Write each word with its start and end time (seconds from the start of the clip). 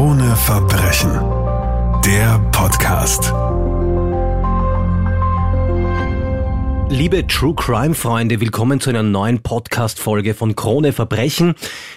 Krone 0.00 0.34
Verbrechen. 0.34 1.10
Der 2.06 2.38
Podcast. 2.52 3.34
Liebe 6.88 7.26
True 7.26 7.54
Crime 7.54 7.94
Freunde, 7.94 8.40
willkommen 8.40 8.80
zu 8.80 8.88
einer 8.88 9.02
neuen 9.02 9.42
Podcast 9.42 10.00
Folge 10.00 10.32
von 10.32 10.56
Krone 10.56 10.94
Verbrechen 10.94 11.54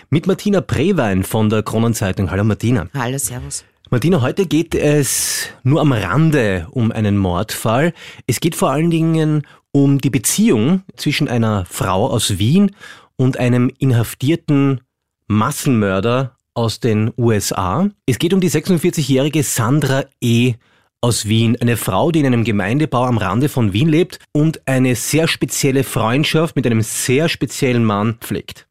mit 0.10 0.28
Martina 0.28 0.60
Prewein 0.60 1.24
von 1.24 1.50
der 1.50 1.64
Kronenzeitung. 1.64 2.30
Hallo 2.30 2.44
Martina. 2.44 2.90
Hallo, 2.94 3.18
servus. 3.18 3.64
Martina, 3.90 4.20
heute 4.20 4.48
geht 4.48 4.76
es 4.76 5.48
nur 5.64 5.80
am 5.80 5.94
Rande 5.94 6.68
um 6.72 6.92
einen 6.92 7.18
Mordfall. 7.18 7.94
Es 8.28 8.42
geht 8.42 8.58
vor 8.58 8.72
allen 8.72 8.92
Dingen 8.92 9.44
um 9.72 10.00
die 10.00 10.10
Beziehung 10.10 10.84
zwischen 10.98 11.30
einer 11.30 11.64
Frau 11.70 12.08
aus 12.10 12.38
Wien 12.38 12.76
und 13.16 13.40
einem 13.40 13.72
inhaftierten 13.80 14.82
Massenmörder 15.28 16.33
aus 16.54 16.80
den 16.80 17.12
USA. 17.18 17.90
Es 18.06 18.20
geht 18.20 18.34
um 18.34 18.40
die 18.40 18.50
46-jährige 18.50 19.44
Sandra 19.44 20.06
E. 20.22 20.54
aus 21.02 21.28
Wien, 21.28 21.58
eine 21.60 21.78
Frau, 21.78 22.12
die 22.12 22.20
in 22.20 22.26
einem 22.26 22.44
Gemeindebau 22.44 23.04
am 23.06 23.18
Rande 23.18 23.50
von 23.50 23.74
Wien 23.74 23.90
lebt 23.90 24.20
und 24.32 24.62
eine 24.68 24.96
sehr 24.96 25.28
spezielle 25.28 25.84
Freundschaft 25.84 26.56
mit 26.56 26.66
einem 26.66 26.82
sehr 26.82 27.30
speziellen 27.30 27.86
Mann 27.86 28.16
pflegt. 28.20 28.68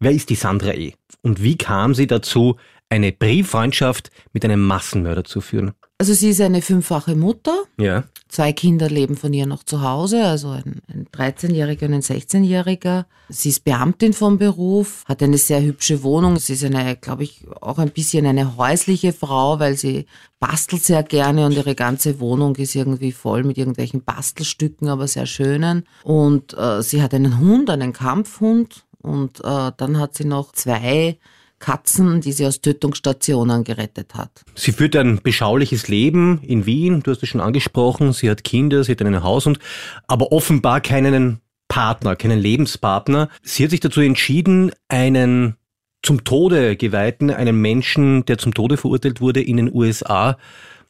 Wer 0.00 0.12
ist 0.12 0.30
die 0.30 0.36
Sandra 0.36 0.74
E? 0.74 0.94
Und 1.22 1.42
wie 1.42 1.58
kam 1.58 1.94
sie 1.94 2.06
dazu, 2.06 2.56
eine 2.88 3.12
Brieffreundschaft 3.12 4.10
mit 4.32 4.44
einem 4.44 4.64
Massenmörder 4.64 5.24
zu 5.24 5.40
führen? 5.40 5.72
Also 6.00 6.14
sie 6.14 6.28
ist 6.28 6.40
eine 6.40 6.62
fünffache 6.62 7.16
Mutter. 7.16 7.64
Ja. 7.76 8.04
Zwei 8.28 8.52
Kinder 8.52 8.88
leben 8.88 9.16
von 9.16 9.32
ihr 9.32 9.46
noch 9.46 9.64
zu 9.64 9.82
Hause, 9.82 10.24
also 10.24 10.50
ein, 10.50 10.80
ein 10.86 11.08
13-Jähriger 11.12 11.86
und 11.86 11.94
ein 11.94 12.02
16-Jähriger. 12.02 13.06
Sie 13.28 13.48
ist 13.48 13.64
Beamtin 13.64 14.12
vom 14.12 14.38
Beruf, 14.38 15.02
hat 15.06 15.24
eine 15.24 15.38
sehr 15.38 15.60
hübsche 15.60 16.04
Wohnung. 16.04 16.38
Sie 16.38 16.52
ist 16.52 16.64
eine, 16.64 16.94
glaube 16.94 17.24
ich, 17.24 17.46
auch 17.60 17.78
ein 17.78 17.90
bisschen 17.90 18.26
eine 18.26 18.56
häusliche 18.56 19.12
Frau, 19.12 19.58
weil 19.58 19.76
sie 19.76 20.06
bastelt 20.38 20.84
sehr 20.84 21.02
gerne 21.02 21.46
und 21.46 21.52
ihre 21.52 21.74
ganze 21.74 22.20
Wohnung 22.20 22.54
ist 22.56 22.76
irgendwie 22.76 23.10
voll 23.10 23.42
mit 23.42 23.58
irgendwelchen 23.58 24.04
Bastelstücken, 24.04 24.88
aber 24.88 25.08
sehr 25.08 25.26
schönen. 25.26 25.84
Und 26.04 26.56
äh, 26.56 26.80
sie 26.80 27.02
hat 27.02 27.12
einen 27.12 27.40
Hund, 27.40 27.70
einen 27.70 27.92
Kampfhund. 27.92 28.84
Und 29.02 29.40
äh, 29.40 29.72
dann 29.76 29.98
hat 29.98 30.14
sie 30.14 30.24
noch 30.24 30.52
zwei 30.52 31.18
Katzen, 31.58 32.20
die 32.20 32.32
sie 32.32 32.46
aus 32.46 32.60
Tötungsstationen 32.60 33.64
gerettet 33.64 34.14
hat. 34.14 34.44
Sie 34.54 34.72
führt 34.72 34.96
ein 34.96 35.20
beschauliches 35.22 35.88
Leben 35.88 36.40
in 36.42 36.66
Wien, 36.66 37.02
du 37.02 37.10
hast 37.10 37.22
es 37.22 37.28
schon 37.28 37.40
angesprochen, 37.40 38.12
sie 38.12 38.30
hat 38.30 38.44
Kinder, 38.44 38.84
sie 38.84 38.92
hat 38.92 39.02
einen 39.02 39.22
Haushund, 39.22 39.58
aber 40.06 40.32
offenbar 40.32 40.80
keinen 40.80 41.40
Partner, 41.68 42.16
keinen 42.16 42.38
Lebenspartner. 42.38 43.28
Sie 43.42 43.64
hat 43.64 43.70
sich 43.70 43.80
dazu 43.80 44.00
entschieden, 44.00 44.72
einen 44.88 45.56
zum 46.02 46.24
Tode 46.24 46.76
geweihten, 46.76 47.30
einen 47.30 47.60
Menschen, 47.60 48.24
der 48.24 48.38
zum 48.38 48.54
Tode 48.54 48.76
verurteilt 48.76 49.20
wurde 49.20 49.42
in 49.42 49.56
den 49.56 49.72
USA, 49.72 50.38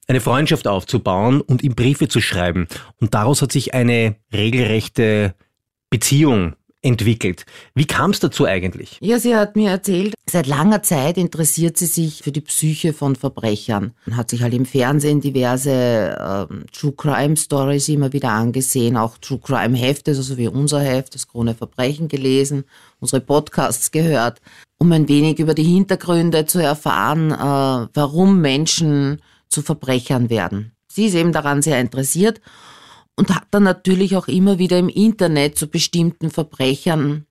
eine 0.07 0.21
Freundschaft 0.21 0.67
aufzubauen 0.67 1.41
und 1.41 1.63
ihm 1.63 1.75
Briefe 1.75 2.09
zu 2.09 2.21
schreiben. 2.21 2.67
Und 3.01 3.15
daraus 3.15 3.43
hat 3.43 3.53
sich 3.53 3.75
eine 3.75 4.17
regelrechte 4.33 5.35
Beziehung 5.91 6.55
entwickelt. 6.83 7.45
Wie 7.75 7.87
kam 7.87 8.11
es 8.13 8.21
dazu 8.21 8.47
eigentlich? 8.47 8.99
Ja, 9.01 9.19
sie 9.19 9.35
hat 9.35 9.57
mir 9.57 9.71
erzählt, 9.71 10.15
seit 10.31 10.47
langer 10.47 10.83
Zeit 10.83 11.19
interessiert 11.19 11.77
sie 11.77 11.87
sich 11.87 12.23
für 12.23 12.31
die 12.31 12.41
Psyche 12.41 12.93
von 12.93 13.17
Verbrechern. 13.17 13.95
Hat 14.13 14.31
sich 14.31 14.43
halt 14.43 14.55
im 14.55 14.65
Fernsehen 14.65 15.21
diverse 15.21 16.17
ähm, 16.21 16.67
True 16.73 16.93
Crime 16.93 17.37
Stories 17.37 17.89
immer 17.89 18.13
wieder 18.13 18.31
angesehen, 18.31 18.97
auch 18.97 19.19
True 19.19 19.41
Crime 19.43 19.77
Hefte, 19.77 20.13
also 20.13 20.37
wie 20.37 20.49
unser 20.49 20.81
Heft, 20.81 21.15
das 21.15 21.27
Krone 21.27 21.55
Verbrechen 21.55 22.07
gelesen, 22.07 22.65
unsere 23.01 23.21
Podcasts 23.21 23.91
gehört, 23.91 24.41
um 24.79 24.93
ein 24.93 25.09
wenig 25.09 25.41
über 25.41 25.55
die 25.55 25.65
Hintergründe 25.65 26.47
zu 26.47 26.63
erfahren, 26.63 27.33
äh, 27.33 27.89
warum 27.93 28.41
Menschen 28.41 29.21
zu 29.49 29.63
Verbrechern 29.63 30.31
werden. 30.31 30.73
Sie 30.87 31.07
ist 31.07 31.15
eben 31.15 31.33
daran 31.33 31.63
sehr 31.63 31.81
interessiert 31.81 32.41
und 33.19 33.35
hat 33.35 33.49
dann 33.51 33.65
natürlich 33.65 34.17
auch 34.17 34.29
immer 34.29 34.61
wieder 34.61 34.79
im 34.79 34.89
Internet 34.89 35.59
zu 35.59 35.67
bestimmten 35.67 36.31
Verbrechern 36.31 37.27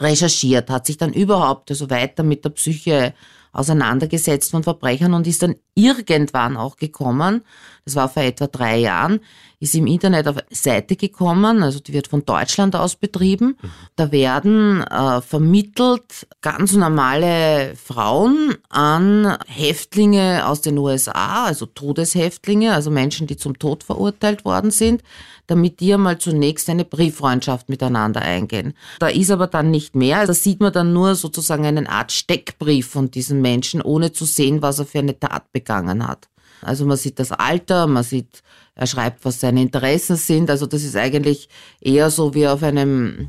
recherchiert, 0.00 0.70
hat 0.70 0.86
sich 0.86 0.96
dann 0.96 1.12
überhaupt 1.12 1.70
also 1.70 1.90
weiter 1.90 2.22
mit 2.22 2.42
der 2.42 2.48
Psyche 2.50 3.12
auseinandergesetzt 3.54 4.50
von 4.50 4.62
Verbrechern 4.62 5.14
und 5.14 5.26
ist 5.26 5.42
dann 5.42 5.54
irgendwann 5.74 6.56
auch 6.56 6.76
gekommen, 6.76 7.42
das 7.84 7.96
war 7.96 8.08
vor 8.08 8.22
etwa 8.22 8.46
drei 8.46 8.78
Jahren, 8.78 9.20
ist 9.60 9.74
im 9.74 9.86
Internet 9.86 10.28
auf 10.28 10.36
eine 10.36 10.46
Seite 10.50 10.96
gekommen, 10.96 11.62
also 11.62 11.80
die 11.80 11.92
wird 11.92 12.08
von 12.08 12.24
Deutschland 12.24 12.76
aus 12.76 12.96
betrieben. 12.96 13.56
Da 13.96 14.12
werden 14.12 14.82
äh, 14.82 15.20
vermittelt 15.20 16.26
ganz 16.40 16.72
normale 16.72 17.74
Frauen 17.76 18.54
an 18.68 19.36
Häftlinge 19.46 20.46
aus 20.46 20.60
den 20.60 20.78
USA, 20.78 21.44
also 21.44 21.66
Todeshäftlinge, 21.66 22.72
also 22.72 22.90
Menschen, 22.90 23.26
die 23.26 23.36
zum 23.36 23.58
Tod 23.58 23.84
verurteilt 23.84 24.44
worden 24.44 24.70
sind, 24.70 25.02
damit 25.46 25.80
die 25.80 25.92
einmal 25.92 26.18
zunächst 26.18 26.70
eine 26.70 26.84
Brieffreundschaft 26.84 27.68
miteinander 27.68 28.22
eingehen. 28.22 28.74
Da 28.98 29.08
ist 29.08 29.30
aber 29.30 29.46
dann 29.46 29.70
nicht 29.70 29.94
mehr. 29.94 30.26
Da 30.26 30.32
sieht 30.32 30.60
man 30.60 30.72
dann 30.72 30.92
nur 30.92 31.14
sozusagen 31.14 31.66
eine 31.66 31.88
Art 31.88 32.12
Steckbrief 32.12 32.88
von 32.88 33.10
diesem 33.10 33.42
Menschen, 33.44 33.82
ohne 33.82 34.10
zu 34.12 34.24
sehen, 34.24 34.62
was 34.62 34.78
er 34.78 34.86
für 34.86 35.00
eine 35.00 35.18
Tat 35.18 35.52
begangen 35.52 36.08
hat. 36.08 36.28
Also 36.62 36.86
man 36.86 36.96
sieht 36.96 37.18
das 37.18 37.30
Alter, 37.30 37.86
man 37.86 38.02
sieht, 38.02 38.42
er 38.74 38.86
schreibt, 38.86 39.24
was 39.24 39.40
seine 39.40 39.60
Interessen 39.62 40.16
sind. 40.16 40.50
Also 40.50 40.66
das 40.66 40.82
ist 40.82 40.96
eigentlich 40.96 41.48
eher 41.80 42.10
so 42.10 42.34
wie 42.34 42.48
auf 42.48 42.62
einem, 42.62 43.28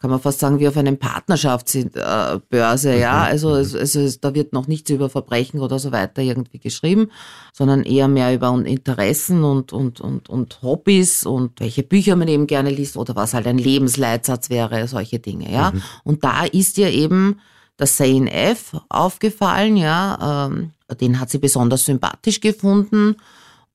kann 0.00 0.10
man 0.10 0.20
fast 0.20 0.40
sagen, 0.40 0.58
wie 0.58 0.66
auf 0.68 0.76
einem 0.76 0.98
Partnerschaftsbörse, 0.98 2.96
ja. 2.96 3.12
Mhm. 3.12 3.30
Also, 3.30 3.54
es, 3.54 3.74
es, 3.74 4.20
da 4.20 4.34
wird 4.34 4.52
noch 4.52 4.66
nichts 4.66 4.90
über 4.90 5.08
Verbrechen 5.08 5.60
oder 5.60 5.78
so 5.78 5.92
weiter 5.92 6.20
irgendwie 6.22 6.58
geschrieben, 6.58 7.10
sondern 7.52 7.84
eher 7.84 8.08
mehr 8.08 8.34
über 8.34 8.50
Interessen 8.64 9.44
und, 9.44 9.72
und, 9.72 10.00
und, 10.00 10.28
und 10.28 10.62
Hobbys 10.62 11.26
und 11.26 11.60
welche 11.60 11.84
Bücher 11.84 12.16
man 12.16 12.28
eben 12.28 12.46
gerne 12.46 12.70
liest 12.70 12.96
oder 12.96 13.16
was 13.16 13.34
halt 13.34 13.46
ein 13.46 13.58
Lebensleitsatz 13.58 14.50
wäre, 14.50 14.86
solche 14.88 15.20
Dinge, 15.20 15.52
ja. 15.52 15.70
Mhm. 15.70 15.82
Und 16.04 16.24
da 16.24 16.44
ist 16.44 16.78
ihr 16.78 16.90
eben 16.90 17.40
der 17.78 17.86
Zane 17.86 18.30
F. 18.32 18.76
aufgefallen, 18.88 19.76
ja, 19.76 20.46
ähm, 20.48 20.72
den 21.00 21.20
hat 21.20 21.30
sie 21.30 21.38
besonders 21.38 21.84
sympathisch 21.84 22.40
gefunden 22.40 23.16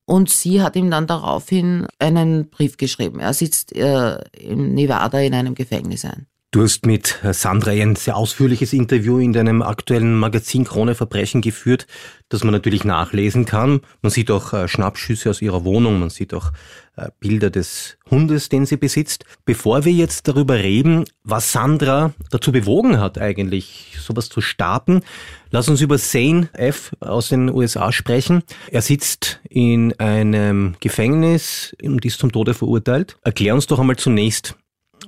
und 0.05 0.29
sie 0.29 0.61
hat 0.61 0.75
ihm 0.75 0.91
dann 0.91 1.07
daraufhin 1.07 1.87
einen 1.99 2.49
Brief 2.49 2.77
geschrieben. 2.77 3.19
Er 3.19 3.33
sitzt 3.33 3.75
äh, 3.75 4.17
in 4.33 4.73
Nevada 4.73 5.19
in 5.19 5.33
einem 5.33 5.55
Gefängnis 5.55 6.05
ein. 6.05 6.27
Du 6.53 6.61
hast 6.61 6.85
mit 6.85 7.17
Sandra 7.31 7.71
ein 7.71 7.95
sehr 7.95 8.15
ausführliches 8.15 8.73
Interview 8.73 9.17
in 9.17 9.33
deinem 9.33 9.63
aktuellen 9.63 10.13
Magazin 10.19 10.65
Krone 10.65 10.93
Verbrechen 10.93 11.41
geführt, 11.41 11.87
das 12.29 12.43
man 12.43 12.53
natürlich 12.53 12.83
nachlesen 12.83 13.45
kann. 13.45 13.81
Man 14.03 14.11
sieht 14.11 14.29
auch 14.29 14.53
äh, 14.53 14.67
Schnappschüsse 14.67 15.31
aus 15.31 15.41
ihrer 15.41 15.65
Wohnung, 15.65 15.99
man 15.99 16.11
sieht 16.11 16.31
auch 16.31 16.51
äh, 16.95 17.09
Bilder 17.19 17.49
des 17.49 17.97
Hundes, 18.07 18.49
den 18.49 18.67
sie 18.67 18.77
besitzt. 18.77 19.25
Bevor 19.45 19.83
wir 19.83 19.93
jetzt 19.93 20.27
darüber 20.27 20.53
reden, 20.53 21.05
was 21.23 21.51
Sandra 21.51 22.13
dazu 22.29 22.51
bewogen 22.51 22.99
hat, 22.99 23.17
eigentlich 23.17 23.97
sowas 23.99 24.29
zu 24.29 24.39
starten, 24.39 25.01
lass 25.49 25.69
uns 25.69 25.81
über 25.81 25.97
Zane 25.97 26.49
F. 26.53 26.91
aus 26.99 27.29
den 27.29 27.49
USA 27.49 27.91
sprechen. 27.91 28.43
Er 28.69 28.83
sitzt 28.83 29.41
in 29.49 29.99
einem 29.99 30.75
Gefängnis 30.81 31.75
und 31.81 32.05
ist 32.05 32.19
zum 32.19 32.31
Tode 32.31 32.53
verurteilt. 32.53 33.17
Erklär 33.23 33.55
uns 33.55 33.65
doch 33.65 33.79
einmal 33.79 33.97
zunächst, 33.97 34.55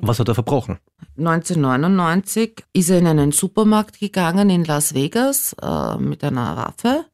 was 0.02 0.20
hat 0.20 0.28
er 0.28 0.36
verbrochen? 0.36 0.78
1999 1.18 2.64
ist 2.74 2.90
er 2.90 3.00
in 3.00 3.08
einen 3.08 3.32
Supermarkt 3.32 4.00
gegangen 4.00 4.50
in 4.50 4.66
Las 4.66 4.94
Vegas 4.94 5.56
äh, 5.62 5.98
mit 5.98 6.24
einer 6.24 6.58
Waffe 6.58 7.06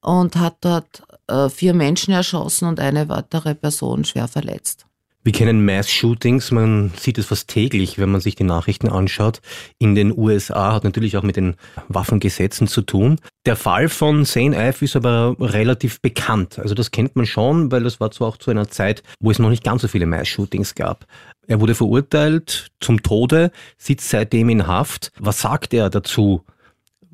und 0.00 0.36
hat 0.36 0.56
dort 0.60 1.02
äh, 1.28 1.48
vier 1.48 1.74
Menschen 1.74 2.14
erschossen 2.14 2.68
und 2.68 2.80
eine 2.80 3.08
weitere 3.08 3.54
Person 3.54 4.04
schwer 4.04 4.28
verletzt. 4.28 4.88
Wir 5.28 5.32
kennen 5.32 5.62
Mass-Shootings, 5.62 6.52
man 6.52 6.90
sieht 6.96 7.18
es 7.18 7.26
fast 7.26 7.48
täglich, 7.48 7.98
wenn 7.98 8.08
man 8.08 8.22
sich 8.22 8.34
die 8.34 8.44
Nachrichten 8.44 8.88
anschaut. 8.88 9.42
In 9.78 9.94
den 9.94 10.16
USA 10.16 10.72
hat 10.72 10.84
natürlich 10.84 11.18
auch 11.18 11.22
mit 11.22 11.36
den 11.36 11.56
Waffengesetzen 11.88 12.66
zu 12.66 12.80
tun. 12.80 13.20
Der 13.44 13.56
Fall 13.56 13.90
von 13.90 14.24
Zane 14.24 14.56
Ive 14.56 14.84
ist 14.84 14.96
aber 14.96 15.36
relativ 15.38 16.00
bekannt. 16.00 16.58
Also 16.58 16.74
das 16.74 16.92
kennt 16.92 17.14
man 17.14 17.26
schon, 17.26 17.70
weil 17.70 17.82
das 17.82 18.00
war 18.00 18.10
zwar 18.10 18.28
auch 18.28 18.36
zu 18.38 18.50
einer 18.50 18.70
Zeit, 18.70 19.02
wo 19.20 19.30
es 19.30 19.38
noch 19.38 19.50
nicht 19.50 19.64
ganz 19.64 19.82
so 19.82 19.88
viele 19.88 20.06
Mass-Shootings 20.06 20.74
gab. 20.74 21.04
Er 21.48 21.60
wurde 21.60 21.74
verurteilt 21.74 22.70
zum 22.78 23.02
Tode, 23.02 23.50
sitzt 23.78 24.10
seitdem 24.10 24.50
in 24.50 24.66
Haft. 24.66 25.12
Was 25.18 25.40
sagt 25.40 25.72
er 25.72 25.88
dazu, 25.88 26.44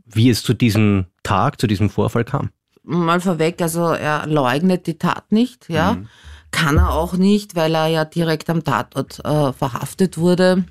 wie 0.05 0.29
es 0.29 0.43
zu 0.43 0.55
diesem 0.55 1.07
Tag, 1.23 1.61
zu 1.61 1.69
diesem 1.69 1.89
Vorfall 1.89 2.25
kam? 2.25 2.51
Mal 2.83 3.21
vorweg, 3.21 3.63
also 3.63 3.93
er 3.93 4.27
leugnet 4.27 4.89
die 4.89 4.99
Tat 4.99 5.31
nicht, 5.31 5.69
ja. 5.71 5.95
Mhm. 5.95 6.09
Kann 6.51 6.77
er 6.77 6.93
auch 6.93 7.15
nicht, 7.15 7.55
weil 7.55 7.75
er 7.75 7.87
ja 7.87 8.05
direkt 8.05 8.51
am 8.51 8.65
Tatort 8.65 9.25
äh, 9.25 9.53
verhaftet 9.53 10.19
wurde. 10.19 10.65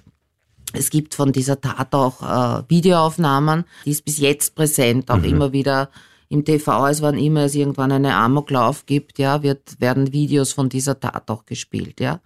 Es 0.73 0.89
gibt 0.89 1.15
von 1.15 1.31
dieser 1.31 1.59
Tat 1.59 1.93
auch 1.95 2.21
äh, 2.21 2.63
Videoaufnahmen, 2.67 3.63
die 3.85 3.91
ist 3.91 4.03
bis 4.03 4.17
jetzt 4.17 4.55
präsent, 4.55 5.09
auch 5.09 5.17
mhm. 5.17 5.23
immer 5.25 5.53
wieder 5.53 5.89
im 6.27 6.43
TV, 6.43 6.87
es 6.87 7.01
wann 7.01 7.17
immer 7.17 7.45
es 7.45 7.55
irgendwann 7.55 7.91
eine 7.93 8.15
Amoklauf 8.15 8.85
gibt, 8.85 9.19
ja, 9.19 9.41
wird, 9.41 9.79
werden 9.79 10.11
Videos 10.11 10.51
von 10.51 10.67
dieser 10.67 10.99
Tat 10.99 11.29
auch 11.29 11.45
gespielt, 11.45 12.01
ja. 12.01 12.19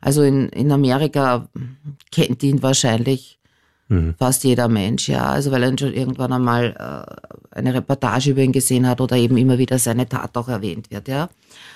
Also 0.00 0.22
in, 0.22 0.48
in 0.50 0.72
Amerika 0.72 1.48
kennt 2.10 2.42
ihn 2.42 2.62
wahrscheinlich 2.62 3.38
mhm. 3.88 4.14
fast 4.18 4.44
jeder 4.44 4.68
Mensch, 4.68 5.08
ja. 5.08 5.26
Also 5.26 5.50
weil 5.50 5.62
er 5.62 5.78
schon 5.78 5.92
irgendwann 5.92 6.32
einmal 6.32 6.74
eine 7.50 7.74
Reportage 7.74 8.30
über 8.30 8.42
ihn 8.42 8.52
gesehen 8.52 8.88
hat 8.88 9.00
oder 9.00 9.16
eben 9.16 9.36
immer 9.36 9.58
wieder 9.58 9.78
seine 9.78 10.08
Tat 10.08 10.36
auch 10.36 10.48
erwähnt 10.48 10.90
wird. 10.90 11.08
Ja. 11.08 11.28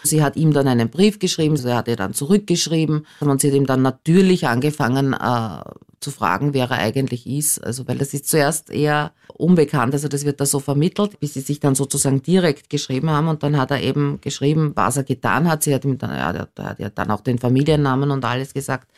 Sie 0.04 0.22
hat 0.22 0.36
ihm 0.36 0.52
dann 0.52 0.68
einen 0.68 0.88
Brief 0.88 1.18
geschrieben, 1.18 1.56
er 1.64 1.76
hat 1.76 1.88
ihr 1.88 1.96
dann 1.96 2.14
zurückgeschrieben 2.14 3.06
und 3.20 3.40
sie 3.40 3.48
hat 3.48 3.56
ihm 3.56 3.66
dann 3.66 3.82
natürlich 3.82 4.46
angefangen 4.46 5.12
äh, 5.14 5.60
zu 6.04 6.10
fragen, 6.10 6.54
wer 6.54 6.70
er 6.70 6.78
eigentlich 6.78 7.26
ist. 7.26 7.58
Also 7.64 7.88
weil 7.88 7.98
das 7.98 8.14
ist 8.14 8.28
zuerst 8.28 8.70
eher 8.70 9.12
unbekannt, 9.32 9.94
also 9.94 10.06
das 10.06 10.24
wird 10.24 10.40
da 10.40 10.46
so 10.46 10.60
vermittelt, 10.60 11.18
bis 11.18 11.34
sie 11.34 11.40
sich 11.40 11.58
dann 11.58 11.74
sozusagen 11.74 12.22
direkt 12.22 12.70
geschrieben 12.70 13.10
haben 13.10 13.28
und 13.28 13.42
dann 13.42 13.56
hat 13.56 13.70
er 13.72 13.80
eben 13.80 14.20
geschrieben, 14.20 14.72
was 14.76 14.96
er 14.96 15.04
getan 15.04 15.48
hat. 15.48 15.64
Sie 15.64 15.74
hat 15.74 15.84
ihm 15.84 15.98
dann, 15.98 16.10
ja, 16.10 16.30
er 16.30 16.64
hat 16.64 16.78
ja 16.78 16.90
dann 16.90 17.10
auch 17.10 17.22
den 17.22 17.38
Familiennamen 17.38 18.10
und 18.10 18.24
alles 18.24 18.54
gesagt. 18.54 18.88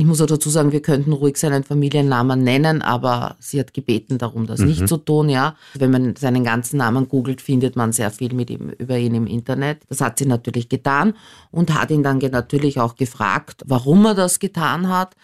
Ich 0.00 0.06
muss 0.06 0.22
auch 0.22 0.26
dazu 0.26 0.48
sagen, 0.48 0.72
wir 0.72 0.80
könnten 0.80 1.12
ruhig 1.12 1.36
seinen 1.36 1.62
Familiennamen 1.62 2.42
nennen, 2.42 2.80
aber 2.80 3.36
sie 3.38 3.60
hat 3.60 3.74
gebeten 3.74 4.16
darum, 4.16 4.46
das 4.46 4.60
mhm. 4.60 4.68
nicht 4.68 4.88
zu 4.88 4.96
tun, 4.96 5.28
ja. 5.28 5.56
Wenn 5.74 5.90
man 5.90 6.16
seinen 6.16 6.42
ganzen 6.42 6.78
Namen 6.78 7.06
googelt, 7.06 7.42
findet 7.42 7.76
man 7.76 7.92
sehr 7.92 8.10
viel 8.10 8.32
mit 8.32 8.48
ihm, 8.48 8.70
über 8.78 8.96
ihn 8.96 9.14
im 9.14 9.26
Internet. 9.26 9.82
Das 9.90 10.00
hat 10.00 10.18
sie 10.18 10.24
natürlich 10.24 10.70
getan 10.70 11.12
und 11.50 11.74
hat 11.74 11.90
ihn 11.90 12.02
dann 12.02 12.16
natürlich 12.16 12.80
auch 12.80 12.94
gefragt, 12.94 13.62
warum 13.66 14.06
er 14.06 14.14
das 14.14 14.38
getan 14.38 14.88
hat. 14.88 15.16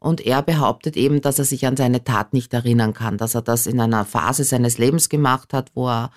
Und 0.00 0.26
er 0.26 0.42
behauptet 0.42 0.96
eben, 0.96 1.20
dass 1.20 1.38
er 1.38 1.44
sich 1.44 1.66
an 1.66 1.76
seine 1.76 2.02
Tat 2.02 2.32
nicht 2.32 2.52
erinnern 2.54 2.94
kann, 2.94 3.18
dass 3.18 3.34
er 3.34 3.42
das 3.42 3.66
in 3.66 3.80
einer 3.80 4.04
Phase 4.04 4.44
seines 4.44 4.78
Lebens 4.78 5.08
gemacht 5.08 5.52
hat, 5.52 5.70
wo 5.74 5.88
er 5.88 6.10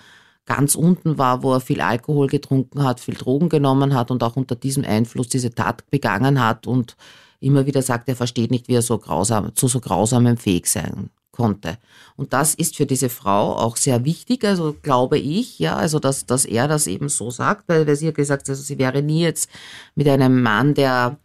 ganz 0.46 0.74
unten 0.74 1.18
war, 1.18 1.42
wo 1.42 1.52
er 1.52 1.60
viel 1.60 1.80
Alkohol 1.80 2.26
getrunken 2.26 2.82
hat, 2.82 3.00
viel 3.00 3.14
Drogen 3.14 3.48
genommen 3.48 3.94
hat 3.94 4.10
und 4.10 4.22
auch 4.22 4.36
unter 4.36 4.56
diesem 4.56 4.84
Einfluss 4.84 5.28
diese 5.28 5.54
Tat 5.54 5.88
begangen 5.90 6.42
hat 6.42 6.66
und 6.66 6.96
immer 7.40 7.66
wieder 7.66 7.82
sagt, 7.82 8.08
er 8.08 8.16
versteht 8.16 8.50
nicht, 8.50 8.68
wie 8.68 8.74
er 8.74 8.82
so 8.82 8.98
grausam, 8.98 9.54
zu 9.54 9.68
so 9.68 9.80
grausamem 9.80 10.36
fähig 10.36 10.66
sein 10.66 11.10
konnte. 11.30 11.78
Und 12.16 12.32
das 12.32 12.54
ist 12.54 12.76
für 12.76 12.86
diese 12.86 13.08
Frau 13.08 13.56
auch 13.56 13.76
sehr 13.76 14.04
wichtig, 14.04 14.44
also 14.44 14.76
glaube 14.82 15.18
ich, 15.18 15.58
ja, 15.58 15.76
also 15.76 15.98
dass, 15.98 16.26
dass 16.26 16.44
er 16.44 16.68
das 16.68 16.86
eben 16.86 17.08
so 17.08 17.30
sagt, 17.30 17.68
weil 17.68 17.94
sie 17.96 18.08
hat 18.08 18.14
gesagt, 18.14 18.48
also 18.48 18.62
sie 18.62 18.78
wäre 18.78 19.02
nie 19.02 19.22
jetzt 19.22 19.50
mit 19.94 20.08
einem 20.08 20.42
Mann, 20.42 20.74
der 20.74 21.18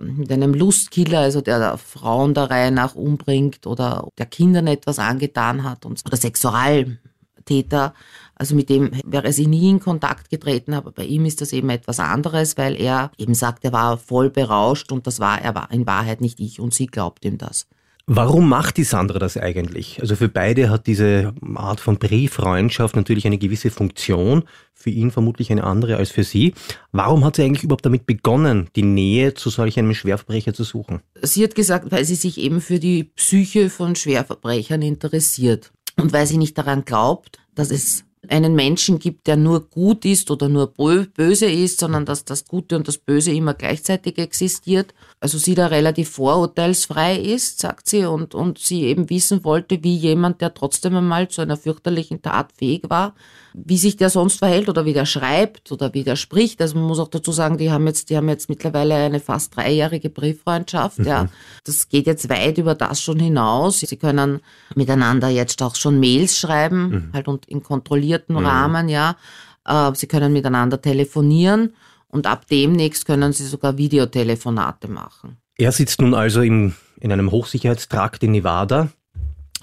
mit 0.00 0.30
einem 0.30 0.54
Lustkiller, 0.54 1.20
also 1.20 1.40
der 1.40 1.76
Frauen 1.78 2.34
der 2.34 2.50
Reihe 2.50 2.70
nach 2.70 2.94
umbringt 2.94 3.66
oder 3.66 4.08
der 4.18 4.26
Kindern 4.26 4.66
etwas 4.66 4.98
angetan 4.98 5.64
hat 5.64 5.84
und, 5.84 6.00
oder 6.06 6.16
Sexualtäter 6.16 7.94
also 8.36 8.54
mit 8.54 8.68
dem 8.68 8.90
wäre 9.04 9.32
sie 9.32 9.46
nie 9.46 9.70
in 9.70 9.80
Kontakt 9.80 10.28
getreten, 10.28 10.74
aber 10.74 10.90
bei 10.90 11.04
ihm 11.04 11.24
ist 11.24 11.40
das 11.40 11.52
eben 11.52 11.70
etwas 11.70 12.00
anderes, 12.00 12.56
weil 12.56 12.80
er 12.80 13.10
eben 13.16 13.34
sagt, 13.34 13.64
er 13.64 13.72
war 13.72 13.96
voll 13.96 14.30
berauscht 14.30 14.90
und 14.90 15.06
das 15.06 15.20
war 15.20 15.40
er 15.40 15.54
war 15.54 15.70
in 15.70 15.86
Wahrheit 15.86 16.20
nicht 16.20 16.40
ich 16.40 16.58
und 16.60 16.74
sie 16.74 16.86
glaubt 16.86 17.24
ihm 17.24 17.38
das. 17.38 17.68
Warum 18.06 18.50
macht 18.50 18.76
die 18.76 18.84
Sandra 18.84 19.18
das 19.18 19.38
eigentlich? 19.38 19.98
Also 20.02 20.14
für 20.14 20.28
beide 20.28 20.68
hat 20.68 20.86
diese 20.86 21.32
Art 21.54 21.80
von 21.80 21.98
Brieffreundschaft 21.98 22.96
natürlich 22.96 23.26
eine 23.26 23.38
gewisse 23.38 23.70
Funktion, 23.70 24.44
für 24.74 24.90
ihn 24.90 25.10
vermutlich 25.10 25.50
eine 25.50 25.64
andere 25.64 25.96
als 25.96 26.10
für 26.10 26.22
sie. 26.22 26.52
Warum 26.92 27.24
hat 27.24 27.36
sie 27.36 27.44
eigentlich 27.44 27.64
überhaupt 27.64 27.86
damit 27.86 28.04
begonnen, 28.04 28.68
die 28.76 28.82
Nähe 28.82 29.32
zu 29.32 29.48
solch 29.48 29.78
einem 29.78 29.94
Schwerverbrecher 29.94 30.52
zu 30.52 30.64
suchen? 30.64 31.00
Sie 31.22 31.42
hat 31.42 31.54
gesagt, 31.54 31.90
weil 31.92 32.04
sie 32.04 32.16
sich 32.16 32.36
eben 32.36 32.60
für 32.60 32.78
die 32.78 33.04
Psyche 33.04 33.70
von 33.70 33.96
Schwerverbrechern 33.96 34.82
interessiert 34.82 35.72
und 35.96 36.12
weil 36.12 36.26
sie 36.26 36.36
nicht 36.36 36.58
daran 36.58 36.84
glaubt, 36.84 37.38
dass 37.54 37.70
es 37.70 38.04
einen 38.30 38.54
Menschen 38.54 38.98
gibt, 38.98 39.26
der 39.26 39.36
nur 39.36 39.68
gut 39.68 40.04
ist 40.04 40.30
oder 40.30 40.48
nur 40.48 40.68
böse 40.68 41.46
ist, 41.46 41.80
sondern 41.80 42.04
dass 42.04 42.24
das 42.24 42.46
Gute 42.46 42.76
und 42.76 42.88
das 42.88 42.98
Böse 42.98 43.32
immer 43.32 43.54
gleichzeitig 43.54 44.18
existiert. 44.18 44.94
Also 45.20 45.38
sie 45.38 45.54
da 45.54 45.66
relativ 45.66 46.10
vorurteilsfrei 46.10 47.16
ist, 47.16 47.60
sagt 47.60 47.88
sie, 47.88 48.04
und, 48.04 48.34
und 48.34 48.58
sie 48.58 48.82
eben 48.84 49.10
wissen 49.10 49.44
wollte, 49.44 49.82
wie 49.82 49.96
jemand, 49.96 50.40
der 50.40 50.54
trotzdem 50.54 50.96
einmal 50.96 51.28
zu 51.28 51.42
einer 51.42 51.56
fürchterlichen 51.56 52.22
Tat 52.22 52.52
fähig 52.52 52.88
war, 52.88 53.14
wie 53.56 53.78
sich 53.78 53.96
der 53.96 54.10
sonst 54.10 54.40
verhält 54.40 54.68
oder 54.68 54.84
wie 54.84 54.92
der 54.92 55.06
schreibt 55.06 55.70
oder 55.70 55.94
wie 55.94 56.02
der 56.02 56.16
spricht. 56.16 56.60
Also 56.60 56.76
man 56.76 56.88
muss 56.88 56.98
auch 56.98 57.08
dazu 57.08 57.30
sagen, 57.30 57.56
die 57.56 57.70
haben 57.70 57.86
jetzt, 57.86 58.10
die 58.10 58.16
haben 58.16 58.28
jetzt 58.28 58.48
mittlerweile 58.48 58.96
eine 58.96 59.20
fast 59.20 59.54
dreijährige 59.54 60.10
Brieffreundschaft. 60.10 60.98
Mhm. 60.98 61.06
Ja, 61.06 61.28
das 61.62 61.88
geht 61.88 62.06
jetzt 62.06 62.28
weit 62.28 62.58
über 62.58 62.74
das 62.74 63.00
schon 63.00 63.20
hinaus. 63.20 63.78
Sie 63.78 63.96
können 63.96 64.40
miteinander 64.74 65.28
jetzt 65.28 65.62
auch 65.62 65.76
schon 65.76 66.00
Mails 66.00 66.36
schreiben, 66.36 66.88
mhm. 66.88 67.10
halt 67.12 67.28
und 67.28 67.46
in 67.46 67.62
kontrollierten 67.62 68.34
mhm. 68.34 68.44
Rahmen. 68.44 68.88
Ja, 68.88 69.16
äh, 69.64 69.92
sie 69.94 70.08
können 70.08 70.32
miteinander 70.32 70.82
telefonieren 70.82 71.74
und 72.08 72.26
ab 72.26 72.46
demnächst 72.50 73.06
können 73.06 73.32
sie 73.32 73.46
sogar 73.46 73.78
Videotelefonate 73.78 74.88
machen. 74.88 75.36
Er 75.56 75.70
sitzt 75.70 76.00
nun 76.00 76.14
also 76.14 76.42
im, 76.42 76.74
in 76.98 77.12
einem 77.12 77.30
Hochsicherheitstrakt 77.30 78.24
in 78.24 78.32
Nevada, 78.32 78.88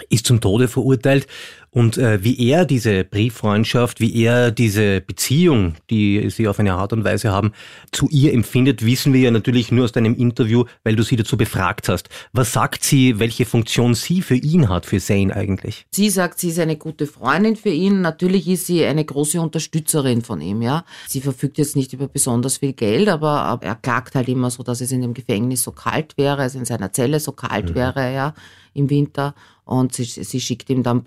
ist 0.08 0.24
zum 0.24 0.40
Tode 0.40 0.66
verurteilt 0.66 1.26
und 1.74 1.96
äh, 1.96 2.22
wie 2.22 2.38
er 2.38 2.66
diese 2.66 3.02
Brieffreundschaft, 3.02 3.98
wie 3.98 4.14
er 4.22 4.50
diese 4.50 5.00
Beziehung, 5.00 5.74
die 5.88 6.28
sie 6.28 6.46
auf 6.46 6.60
eine 6.60 6.74
Art 6.74 6.92
und 6.92 7.02
Weise 7.02 7.32
haben, 7.32 7.52
zu 7.92 8.08
ihr 8.10 8.34
empfindet, 8.34 8.84
wissen 8.84 9.14
wir 9.14 9.20
ja 9.22 9.30
natürlich 9.30 9.72
nur 9.72 9.84
aus 9.84 9.92
deinem 9.92 10.14
Interview, 10.14 10.64
weil 10.84 10.96
du 10.96 11.02
sie 11.02 11.16
dazu 11.16 11.38
befragt 11.38 11.88
hast. 11.88 12.10
Was 12.34 12.52
sagt 12.52 12.84
sie, 12.84 13.18
welche 13.18 13.46
Funktion 13.46 13.94
sie 13.94 14.20
für 14.20 14.34
ihn 14.34 14.68
hat, 14.68 14.84
für 14.84 15.00
Zane 15.00 15.34
eigentlich? 15.34 15.86
Sie 15.92 16.10
sagt, 16.10 16.40
sie 16.40 16.50
ist 16.50 16.58
eine 16.58 16.76
gute 16.76 17.06
Freundin 17.06 17.56
für 17.56 17.70
ihn. 17.70 18.02
Natürlich 18.02 18.48
ist 18.48 18.66
sie 18.66 18.84
eine 18.84 19.06
große 19.06 19.40
Unterstützerin 19.40 20.20
von 20.20 20.42
ihm, 20.42 20.60
ja. 20.60 20.84
Sie 21.08 21.22
verfügt 21.22 21.56
jetzt 21.56 21.74
nicht 21.74 21.94
über 21.94 22.06
besonders 22.06 22.58
viel 22.58 22.74
Geld, 22.74 23.08
aber 23.08 23.58
er 23.62 23.76
klagt 23.76 24.14
halt 24.14 24.28
immer 24.28 24.50
so, 24.50 24.62
dass 24.62 24.82
es 24.82 24.92
in 24.92 25.00
dem 25.00 25.14
Gefängnis 25.14 25.62
so 25.62 25.72
kalt 25.72 26.18
wäre, 26.18 26.42
also 26.42 26.58
in 26.58 26.66
seiner 26.66 26.92
Zelle 26.92 27.18
so 27.18 27.32
kalt 27.32 27.70
mhm. 27.70 27.74
wäre, 27.76 28.12
ja, 28.12 28.34
im 28.74 28.90
Winter 28.90 29.34
und 29.64 29.94
sie, 29.94 30.04
sie 30.04 30.40
schickt 30.40 30.70
ihm 30.70 30.82
dann 30.82 31.04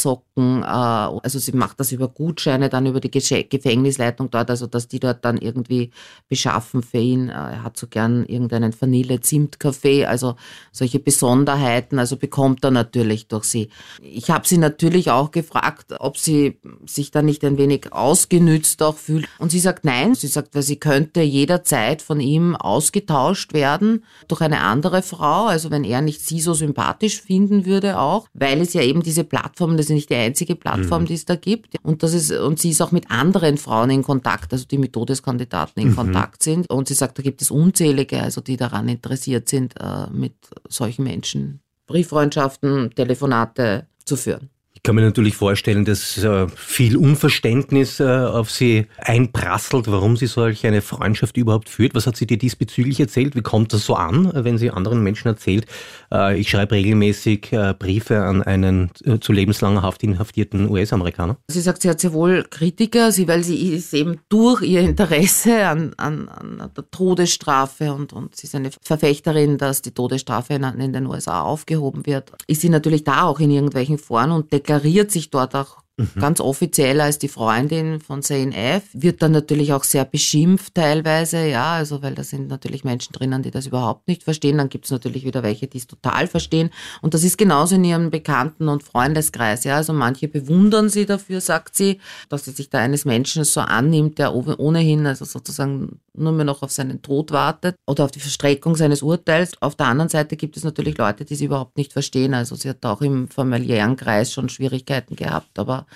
Pulloversocken, 0.00 0.62
äh, 0.62 0.66
also 0.66 1.38
sie 1.38 1.52
macht 1.52 1.80
das 1.80 1.92
über 1.92 2.08
Gutscheine, 2.08 2.68
dann 2.68 2.86
über 2.86 3.00
die 3.00 3.10
Gefängnisleitung 3.10 4.30
dort, 4.30 4.50
also 4.50 4.66
dass 4.66 4.88
die 4.88 5.00
dort 5.00 5.24
dann 5.24 5.36
irgendwie 5.36 5.90
beschaffen 6.28 6.82
für 6.82 6.98
ihn. 6.98 7.28
Äh, 7.28 7.32
er 7.32 7.62
hat 7.62 7.76
so 7.76 7.86
gern 7.86 8.24
irgendeinen 8.24 8.74
Vanille-Zimt-Kaffee, 8.78 10.06
also 10.06 10.36
solche 10.72 10.98
Besonderheiten, 10.98 11.98
also 11.98 12.16
bekommt 12.16 12.64
er 12.64 12.70
natürlich 12.70 13.28
durch 13.28 13.44
sie. 13.44 13.68
Ich 14.02 14.30
habe 14.30 14.46
sie 14.46 14.58
natürlich 14.58 15.10
auch 15.10 15.30
gefragt, 15.30 15.94
ob 15.98 16.16
sie 16.16 16.58
sich 16.86 17.10
da 17.10 17.22
nicht 17.22 17.44
ein 17.44 17.58
wenig 17.58 17.92
ausgenützt 17.92 18.82
auch 18.82 18.96
fühlt. 18.96 19.26
Und 19.38 19.50
sie 19.50 19.60
sagt 19.60 19.84
nein, 19.84 20.14
sie 20.14 20.28
sagt, 20.28 20.54
weil 20.54 20.62
sie 20.62 20.76
könnte 20.76 21.20
jederzeit 21.20 22.02
von 22.02 22.20
ihm 22.20 22.56
ausgetauscht 22.56 23.52
werden 23.52 24.04
durch 24.28 24.40
eine 24.40 24.60
andere 24.60 25.02
Frau, 25.02 25.46
also 25.46 25.70
wenn 25.70 25.84
er 25.84 26.00
nicht 26.00 26.20
sie 26.20 26.40
so 26.40 26.54
sympathisch 26.54 27.20
finden 27.20 27.66
würde, 27.66 27.98
auch, 27.98 28.28
weil 28.34 28.60
es 28.60 28.72
ja 28.72 28.82
eben 28.82 29.02
diese 29.02 29.24
Plattform, 29.24 29.76
das 29.76 29.89
ist 29.90 29.94
nicht 29.94 30.10
die 30.10 30.14
einzige 30.14 30.56
Plattform, 30.56 31.02
mhm. 31.02 31.06
die 31.06 31.14
es 31.14 31.24
da 31.24 31.36
gibt. 31.36 31.74
Und 31.82 32.02
das 32.02 32.14
ist, 32.14 32.32
und 32.32 32.58
sie 32.58 32.70
ist 32.70 32.80
auch 32.80 32.92
mit 32.92 33.10
anderen 33.10 33.58
Frauen 33.58 33.90
in 33.90 34.02
Kontakt, 34.02 34.52
also 34.52 34.64
die 34.66 34.78
mit 34.78 34.92
Todeskandidaten 34.92 35.82
in 35.82 35.90
mhm. 35.90 35.96
Kontakt 35.96 36.42
sind. 36.42 36.70
Und 36.70 36.88
sie 36.88 36.94
sagt, 36.94 37.18
da 37.18 37.22
gibt 37.22 37.42
es 37.42 37.50
unzählige, 37.50 38.22
also 38.22 38.40
die 38.40 38.56
daran 38.56 38.88
interessiert 38.88 39.48
sind, 39.48 39.74
äh, 39.80 40.08
mit 40.10 40.34
solchen 40.68 41.04
Menschen 41.04 41.60
Brieffreundschaften, 41.86 42.92
Telefonate 42.94 43.86
zu 44.04 44.16
führen. 44.16 44.50
Ich 44.80 44.84
kann 44.84 44.94
mir 44.94 45.02
natürlich 45.02 45.36
vorstellen, 45.36 45.84
dass 45.84 46.16
äh, 46.24 46.48
viel 46.56 46.96
Unverständnis 46.96 48.00
äh, 48.00 48.04
auf 48.04 48.50
sie 48.50 48.86
einprasselt, 48.96 49.90
warum 49.90 50.16
sie 50.16 50.26
solch 50.26 50.66
eine 50.66 50.80
Freundschaft 50.80 51.36
überhaupt 51.36 51.68
führt. 51.68 51.94
Was 51.94 52.06
hat 52.06 52.16
sie 52.16 52.26
dir 52.26 52.38
diesbezüglich 52.38 52.98
erzählt? 52.98 53.36
Wie 53.36 53.42
kommt 53.42 53.74
das 53.74 53.84
so 53.84 53.94
an, 53.94 54.32
wenn 54.32 54.56
sie 54.56 54.70
anderen 54.70 55.02
Menschen 55.02 55.28
erzählt? 55.28 55.66
Äh, 56.10 56.40
ich 56.40 56.48
schreibe 56.48 56.76
regelmäßig 56.76 57.54
Briefe 57.78 58.22
an 58.22 58.42
einen 58.42 58.90
zu 59.20 59.32
lebenslanger 59.32 59.82
Haft 59.82 60.02
inhaftierten 60.02 60.70
US-Amerikaner. 60.70 61.36
Sie 61.48 61.60
sagt, 61.60 61.82
sie 61.82 61.90
hat 61.90 62.00
sehr 62.00 62.14
wohl 62.14 62.46
Kritiker, 62.48 63.10
weil 63.26 63.44
sie 63.44 63.74
ist 63.74 63.92
eben 63.92 64.20
durch 64.30 64.62
ihr 64.62 64.80
Interesse 64.80 65.66
an, 65.66 65.92
an, 65.98 66.30
an 66.30 66.70
der 66.74 66.90
Todesstrafe 66.90 67.92
und, 67.92 68.14
und 68.14 68.34
sie 68.34 68.46
ist 68.46 68.54
eine 68.54 68.70
Verfechterin, 68.82 69.58
dass 69.58 69.82
die 69.82 69.90
Todesstrafe 69.90 70.54
in, 70.54 70.64
in 70.64 70.94
den 70.94 71.06
USA 71.06 71.42
aufgehoben 71.42 72.06
wird, 72.06 72.32
ist 72.46 72.62
sie 72.62 72.70
natürlich 72.70 73.04
da 73.04 73.24
auch 73.24 73.40
in 73.40 73.50
irgendwelchen 73.50 73.98
Foren 73.98 74.30
und 74.30 74.50
deklariert 74.50 74.69
deklariert 74.70 75.10
sich 75.10 75.30
dort 75.30 75.54
auch 75.54 75.78
mhm. 75.96 76.08
ganz 76.20 76.40
offiziell 76.40 77.00
als 77.00 77.18
die 77.18 77.28
Freundin 77.28 78.00
von 78.00 78.22
Zane 78.22 78.54
F. 78.54 78.84
Wird 78.92 79.20
dann 79.22 79.32
natürlich 79.32 79.72
auch 79.72 79.84
sehr 79.84 80.04
beschimpft 80.04 80.74
teilweise, 80.76 81.46
ja, 81.46 81.72
also 81.72 82.02
weil 82.02 82.14
da 82.14 82.22
sind 82.22 82.48
natürlich 82.48 82.84
Menschen 82.84 83.12
drinnen, 83.12 83.42
die 83.42 83.50
das 83.50 83.66
überhaupt 83.66 84.06
nicht 84.06 84.22
verstehen. 84.22 84.58
Dann 84.58 84.68
gibt 84.68 84.84
es 84.84 84.90
natürlich 84.90 85.24
wieder 85.24 85.42
welche, 85.42 85.66
die 85.66 85.78
es 85.78 85.86
total 85.86 86.28
verstehen. 86.28 86.70
Und 87.02 87.14
das 87.14 87.24
ist 87.24 87.36
genauso 87.36 87.74
in 87.74 87.84
ihrem 87.84 88.10
Bekannten- 88.10 88.68
und 88.68 88.82
Freundeskreis, 88.84 89.64
ja. 89.64 89.76
Also 89.76 89.92
manche 89.92 90.28
bewundern 90.28 90.88
sie 90.88 91.06
dafür, 91.06 91.40
sagt 91.40 91.76
sie, 91.76 92.00
dass 92.28 92.44
sie 92.44 92.52
sich 92.52 92.70
da 92.70 92.78
eines 92.78 93.04
Menschen 93.04 93.44
so 93.44 93.60
annimmt, 93.60 94.18
der 94.18 94.34
ohnehin, 94.34 95.06
also 95.06 95.24
sozusagen 95.24 96.00
nur 96.14 96.32
mehr 96.32 96.44
noch 96.44 96.62
auf 96.62 96.70
seinen 96.70 97.02
Tod 97.02 97.30
wartet 97.30 97.76
oder 97.86 98.04
auf 98.04 98.10
die 98.10 98.20
Verstreckung 98.20 98.76
seines 98.76 99.02
Urteils. 99.02 99.52
Auf 99.60 99.76
der 99.76 99.86
anderen 99.86 100.08
Seite 100.08 100.36
gibt 100.36 100.56
es 100.56 100.64
natürlich 100.64 100.98
Leute, 100.98 101.24
die 101.24 101.34
sie 101.34 101.46
überhaupt 101.46 101.76
nicht 101.76 101.92
verstehen. 101.92 102.34
Also 102.34 102.56
sie 102.56 102.68
hat 102.68 102.84
auch 102.84 103.00
im 103.00 103.28
familiären 103.28 103.96
Kreis 103.96 104.32
schon 104.32 104.48
Schwierigkeiten 104.48 105.16
gehabt, 105.16 105.58
aber 105.58 105.86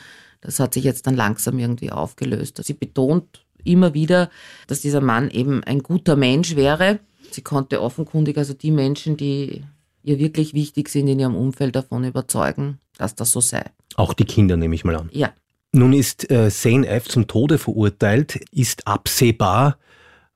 das 0.41 0.61
hat 0.61 0.75
sich 0.75 0.85
jetzt 0.85 1.07
dann 1.07 1.17
langsam 1.17 1.59
irgendwie 1.59 1.91
aufgelöst. 1.91 2.63
Sie 2.63 2.75
betont 2.75 3.45
immer 3.65 3.95
wieder, 3.95 4.31
dass 4.67 4.81
dieser 4.81 5.01
Mann 5.01 5.31
eben 5.31 5.65
ein 5.65 5.83
guter 5.83 6.17
Mensch 6.17 6.55
wäre. 6.55 7.01
Sie 7.31 7.43
konnte 7.43 7.81
offenkundig 7.81 8.37
also 8.39 8.55
die 8.55 8.71
Menschen, 8.71 9.17
die 9.17 9.65
ihr 10.03 10.19
wirklich 10.19 10.55
wichtig 10.55 10.91
sind 10.91 11.09
in 11.09 11.19
ihrem 11.19 11.35
Umfeld 11.35 11.75
davon 11.75 12.05
überzeugen, 12.05 12.79
dass 12.99 13.15
das 13.15 13.33
so 13.33 13.41
sei. 13.41 13.65
Auch 13.97 14.13
die 14.13 14.27
Kinder 14.27 14.57
nehme 14.57 14.75
ich 14.75 14.85
mal 14.85 14.97
an. 14.97 15.09
Ja. 15.13 15.33
Nun 15.73 15.93
ist 15.93 16.31
äh, 16.31 16.51
Zane 16.51 16.87
F. 16.87 17.09
zum 17.09 17.27
Tode 17.27 17.59
verurteilt. 17.59 18.39
Ist 18.53 18.87
absehbar, 18.87 19.79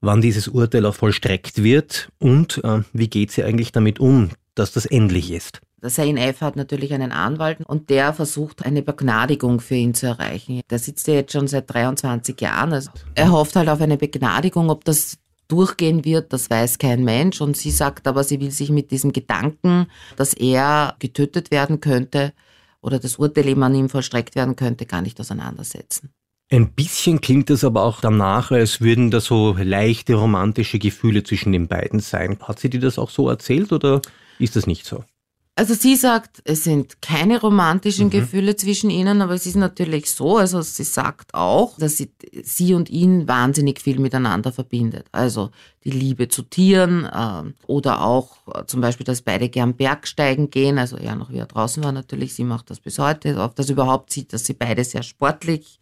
wann 0.00 0.20
dieses 0.20 0.48
Urteil 0.48 0.86
auch 0.86 0.94
vollstreckt 0.94 1.62
wird 1.62 2.10
und 2.18 2.62
äh, 2.64 2.82
wie 2.92 3.08
geht 3.08 3.30
sie 3.30 3.44
eigentlich 3.44 3.72
damit 3.72 4.00
um, 4.00 4.30
dass 4.54 4.72
das 4.72 4.86
endlich 4.86 5.30
ist? 5.30 5.60
Zane 5.86 6.20
F. 6.20 6.40
hat 6.40 6.56
natürlich 6.56 6.92
einen 6.92 7.12
Anwalt 7.12 7.60
und 7.64 7.88
der 7.88 8.12
versucht, 8.12 8.64
eine 8.64 8.82
Begnadigung 8.82 9.60
für 9.60 9.76
ihn 9.76 9.94
zu 9.94 10.06
erreichen. 10.06 10.60
Der 10.68 10.78
sitzt 10.80 11.06
ja 11.06 11.14
jetzt 11.14 11.32
schon 11.32 11.46
seit 11.46 11.72
23 11.72 12.40
Jahren. 12.40 12.72
Also 12.72 12.90
er 13.14 13.30
hofft 13.30 13.54
halt 13.54 13.68
auf 13.68 13.80
eine 13.80 13.96
Begnadigung. 13.96 14.70
Ob 14.70 14.84
das 14.84 15.18
durchgehen 15.46 16.04
wird, 16.04 16.32
das 16.32 16.50
weiß 16.50 16.78
kein 16.78 17.04
Mensch. 17.04 17.40
Und 17.40 17.56
sie 17.56 17.70
sagt 17.70 18.08
aber, 18.08 18.24
sie 18.24 18.40
will 18.40 18.50
sich 18.50 18.70
mit 18.70 18.90
diesem 18.90 19.12
Gedanken, 19.12 19.86
dass 20.16 20.34
er 20.34 20.96
getötet 20.98 21.52
werden 21.52 21.80
könnte 21.80 22.32
oder 22.80 22.98
das 22.98 23.16
Urteil 23.16 23.46
eben 23.46 23.62
an 23.62 23.74
ihm 23.74 23.88
vollstreckt 23.88 24.34
werden 24.34 24.56
könnte, 24.56 24.84
gar 24.84 25.02
nicht 25.02 25.20
auseinandersetzen. 25.20 26.10
Ein 26.50 26.72
bisschen 26.72 27.20
klingt 27.20 27.50
es 27.50 27.62
aber 27.62 27.82
auch 27.82 28.00
danach, 28.00 28.50
als 28.50 28.80
würden 28.80 29.10
da 29.10 29.20
so 29.20 29.54
leichte 29.58 30.14
romantische 30.14 30.78
Gefühle 30.78 31.22
zwischen 31.22 31.52
den 31.52 31.68
beiden 31.68 32.00
sein. 32.00 32.38
Hat 32.40 32.58
sie 32.58 32.70
dir 32.70 32.80
das 32.80 32.98
auch 32.98 33.10
so 33.10 33.28
erzählt 33.28 33.70
oder 33.70 34.00
ist 34.38 34.56
das 34.56 34.66
nicht 34.66 34.86
so? 34.86 35.04
Also 35.58 35.74
sie 35.74 35.96
sagt, 35.96 36.40
es 36.44 36.62
sind 36.62 37.02
keine 37.02 37.40
romantischen 37.40 38.06
mhm. 38.06 38.10
Gefühle 38.10 38.54
zwischen 38.54 38.90
ihnen, 38.90 39.20
aber 39.20 39.34
es 39.34 39.44
ist 39.44 39.56
natürlich 39.56 40.10
so, 40.12 40.36
also 40.36 40.62
sie 40.62 40.84
sagt 40.84 41.34
auch, 41.34 41.76
dass 41.78 41.96
sie, 41.96 42.12
sie 42.44 42.74
und 42.74 42.88
ihn 42.88 43.26
wahnsinnig 43.26 43.80
viel 43.80 43.98
miteinander 43.98 44.52
verbindet. 44.52 45.06
Also 45.10 45.50
die 45.84 45.90
Liebe 45.90 46.28
zu 46.28 46.42
Tieren 46.42 47.06
äh, 47.06 47.42
oder 47.66 48.02
auch 48.04 48.36
äh, 48.54 48.66
zum 48.66 48.80
Beispiel, 48.80 49.04
dass 49.04 49.20
beide 49.20 49.48
gern 49.48 49.74
Bergsteigen 49.74 50.48
gehen, 50.48 50.78
also 50.78 50.96
er 50.96 51.16
noch 51.16 51.30
wie 51.30 51.38
er 51.38 51.46
draußen 51.46 51.82
war 51.82 51.90
natürlich, 51.92 52.34
sie 52.34 52.44
macht 52.44 52.70
das 52.70 52.78
bis 52.78 53.00
heute, 53.00 53.42
auf 53.42 53.54
das 53.54 53.68
überhaupt 53.68 54.12
sieht, 54.12 54.32
dass 54.32 54.46
sie 54.46 54.54
beide 54.54 54.84
sehr 54.84 55.02
sportlich 55.02 55.80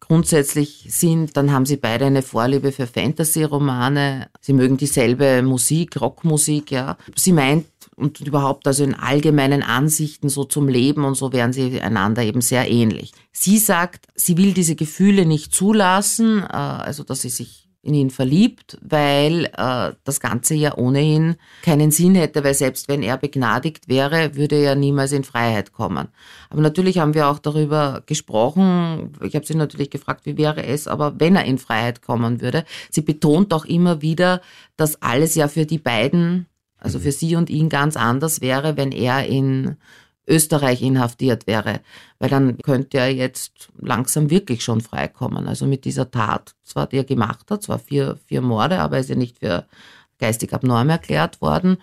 grundsätzlich 0.00 0.86
sind. 0.88 1.36
Dann 1.36 1.52
haben 1.52 1.66
sie 1.66 1.76
beide 1.76 2.06
eine 2.06 2.22
Vorliebe 2.22 2.72
für 2.72 2.86
Fantasy-Romane. 2.86 4.28
Sie 4.40 4.52
mögen 4.52 4.76
dieselbe 4.76 5.42
Musik, 5.42 6.00
Rockmusik, 6.00 6.70
ja. 6.70 6.96
Sie 7.14 7.32
meint, 7.32 7.66
und 7.98 8.20
überhaupt 8.20 8.66
also 8.66 8.84
in 8.84 8.94
allgemeinen 8.94 9.62
Ansichten 9.62 10.28
so 10.28 10.44
zum 10.44 10.68
Leben 10.68 11.04
und 11.04 11.16
so 11.16 11.32
wären 11.32 11.52
sie 11.52 11.80
einander 11.80 12.22
eben 12.22 12.40
sehr 12.40 12.70
ähnlich. 12.70 13.12
Sie 13.32 13.58
sagt, 13.58 14.06
sie 14.14 14.36
will 14.36 14.52
diese 14.52 14.76
Gefühle 14.76 15.26
nicht 15.26 15.52
zulassen, 15.52 16.42
äh, 16.42 16.46
also 16.52 17.02
dass 17.02 17.22
sie 17.22 17.30
sich 17.30 17.67
in 17.82 17.94
ihn 17.94 18.10
verliebt, 18.10 18.76
weil 18.82 19.46
äh, 19.56 19.92
das 20.04 20.20
Ganze 20.20 20.54
ja 20.54 20.76
ohnehin 20.76 21.36
keinen 21.62 21.90
Sinn 21.90 22.14
hätte, 22.14 22.42
weil 22.42 22.54
selbst 22.54 22.88
wenn 22.88 23.02
er 23.02 23.16
begnadigt 23.16 23.88
wäre, 23.88 24.34
würde 24.34 24.56
er 24.56 24.74
niemals 24.74 25.12
in 25.12 25.24
Freiheit 25.24 25.72
kommen. 25.72 26.08
Aber 26.50 26.60
natürlich 26.60 26.98
haben 26.98 27.14
wir 27.14 27.28
auch 27.28 27.38
darüber 27.38 28.02
gesprochen. 28.06 29.12
Ich 29.22 29.34
habe 29.34 29.46
sie 29.46 29.54
natürlich 29.54 29.90
gefragt, 29.90 30.26
wie 30.26 30.36
wäre 30.36 30.64
es, 30.64 30.88
aber 30.88 31.20
wenn 31.20 31.36
er 31.36 31.44
in 31.44 31.58
Freiheit 31.58 32.02
kommen 32.02 32.40
würde. 32.40 32.64
Sie 32.90 33.02
betont 33.02 33.54
auch 33.54 33.64
immer 33.64 34.02
wieder, 34.02 34.40
dass 34.76 35.00
alles 35.00 35.34
ja 35.34 35.48
für 35.48 35.64
die 35.64 35.78
beiden 35.78 36.46
also 36.80 37.00
für 37.00 37.12
sie 37.12 37.36
und 37.36 37.50
ihn 37.50 37.68
ganz 37.68 37.96
anders 37.96 38.40
wäre, 38.40 38.76
wenn 38.76 38.92
er 38.92 39.26
in 39.26 39.76
Österreich 40.28 40.82
inhaftiert 40.82 41.46
wäre, 41.46 41.80
weil 42.18 42.28
dann 42.28 42.58
könnte 42.58 42.98
er 42.98 43.12
jetzt 43.12 43.68
langsam 43.80 44.30
wirklich 44.30 44.62
schon 44.62 44.80
freikommen. 44.80 45.48
Also 45.48 45.66
mit 45.66 45.84
dieser 45.84 46.10
Tat, 46.10 46.54
zwar 46.62 46.86
die 46.86 46.98
er 46.98 47.04
gemacht 47.04 47.50
hat, 47.50 47.62
zwar 47.62 47.78
vier, 47.78 48.18
vier 48.26 48.42
Morde, 48.42 48.78
aber 48.80 48.96
er 48.96 49.00
ist 49.00 49.10
ja 49.10 49.16
nicht 49.16 49.38
für 49.38 49.66
geistig 50.18 50.52
abnorm 50.52 50.90
erklärt 50.90 51.40
worden. 51.40 51.78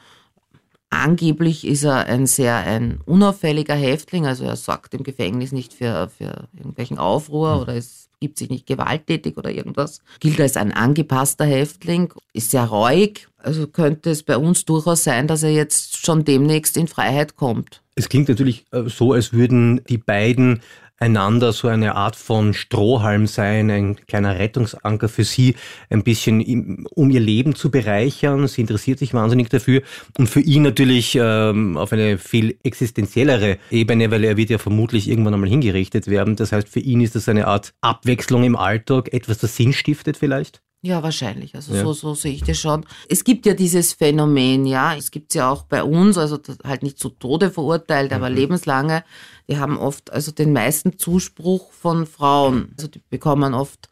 Angeblich 0.90 1.66
ist 1.66 1.84
er 1.84 2.06
ein 2.06 2.28
sehr 2.28 2.56
ein 2.56 3.02
unauffälliger 3.06 3.76
Häftling, 3.76 4.26
also 4.26 4.46
er 4.46 4.56
sorgt 4.56 4.94
im 4.94 5.04
Gefängnis 5.04 5.52
nicht 5.52 5.74
für, 5.74 6.10
für 6.10 6.48
irgendwelchen 6.56 7.00
Aufruhr 7.00 7.60
oder 7.62 7.76
es 7.76 8.10
gibt 8.20 8.38
sich 8.38 8.50
nicht 8.50 8.66
gewalttätig 8.66 9.38
oder 9.38 9.52
irgendwas. 9.52 10.00
Gilt 10.20 10.40
als 10.40 10.58
ein 10.58 10.72
angepasster 10.72 11.46
Häftling, 11.46 12.14
ist 12.34 12.52
sehr 12.52 12.64
reuig, 12.64 13.28
also 13.38 13.68
könnte 13.68 14.12
es 14.12 14.24
bei 14.24 14.38
uns 14.38 14.64
durchaus 14.66 15.04
sein, 15.04 15.28
dass 15.28 15.44
er 15.44 15.52
jetzt 15.52 15.98
schon 15.98 16.24
demnächst 16.24 16.78
in 16.78 16.88
Freiheit 16.88 17.36
kommt. 17.36 17.82
Es 17.96 18.10
klingt 18.10 18.28
natürlich 18.28 18.66
äh, 18.72 18.84
so, 18.88 19.14
als 19.14 19.32
würden 19.32 19.82
die 19.88 19.98
beiden 19.98 20.62
einander 20.98 21.52
so 21.52 21.68
eine 21.68 21.96
Art 21.96 22.16
von 22.16 22.54
Strohhalm 22.54 23.28
sein, 23.28 23.70
ein 23.70 23.96
kleiner 24.08 24.40
Rettungsanker 24.40 25.10
für 25.10 25.26
sie, 25.26 25.56
ein 25.90 26.04
bisschen 26.04 26.86
um 26.92 27.10
ihr 27.10 27.20
Leben 27.20 27.54
zu 27.54 27.70
bereichern. 27.70 28.48
Sie 28.48 28.62
interessiert 28.62 29.00
sich 29.00 29.14
wahnsinnig 29.14 29.50
dafür 29.50 29.82
und 30.18 30.30
für 30.30 30.40
ihn 30.40 30.62
natürlich 30.62 31.18
ähm, 31.20 31.76
auf 31.78 31.92
eine 31.92 32.18
viel 32.18 32.58
existenziellere 32.64 33.58
Ebene, 33.72 34.10
weil 34.10 34.24
er 34.24 34.38
wird 34.38 34.50
ja 34.50 34.58
vermutlich 34.58 35.10
irgendwann 35.10 35.34
einmal 35.34 35.50
hingerichtet 35.50 36.08
werden. 36.08 36.38
Das 36.38 36.54
heißt, 36.54 36.70
für 36.70 36.80
ihn 36.80 37.02
ist 37.02 37.16
das 37.16 37.28
eine 37.28 37.48
Art 37.48 37.74
Abwechslung 37.82 38.44
im 38.46 38.56
Alltag, 38.56 39.14
etwas, 39.14 39.40
das 39.40 39.56
Sinn 39.56 39.74
stiftet 39.74 40.16
vielleicht. 40.16 40.62
Ja, 40.86 41.02
wahrscheinlich. 41.02 41.56
Also 41.56 41.74
ja. 41.74 41.82
so, 41.82 41.94
so 41.94 42.14
sehe 42.14 42.34
ich 42.34 42.44
das 42.44 42.60
schon. 42.60 42.86
Es 43.10 43.24
gibt 43.24 43.48
ja 43.48 43.56
dieses 43.56 43.94
Phänomen, 43.94 44.68
ja, 44.68 44.96
es 44.96 45.10
gibt 45.10 45.32
es 45.32 45.36
ja 45.36 45.50
auch 45.50 45.64
bei 45.64 45.84
uns, 45.84 46.16
also 46.16 46.38
halt 46.64 46.84
nicht 46.84 47.00
zu 47.00 47.10
Tode 47.10 47.50
verurteilt, 47.50 48.14
aber 48.14 48.30
mhm. 48.30 48.36
lebenslange. 48.36 49.04
Die 49.50 49.58
haben 49.58 49.80
oft 49.80 50.14
also 50.14 50.32
den 50.32 50.54
meisten 50.54 51.00
Zuspruch 51.00 51.72
von 51.72 52.06
Frauen. 52.06 52.72
Also 52.78 52.88
die 52.88 53.02
bekommen 53.10 53.56
oft 53.56 53.90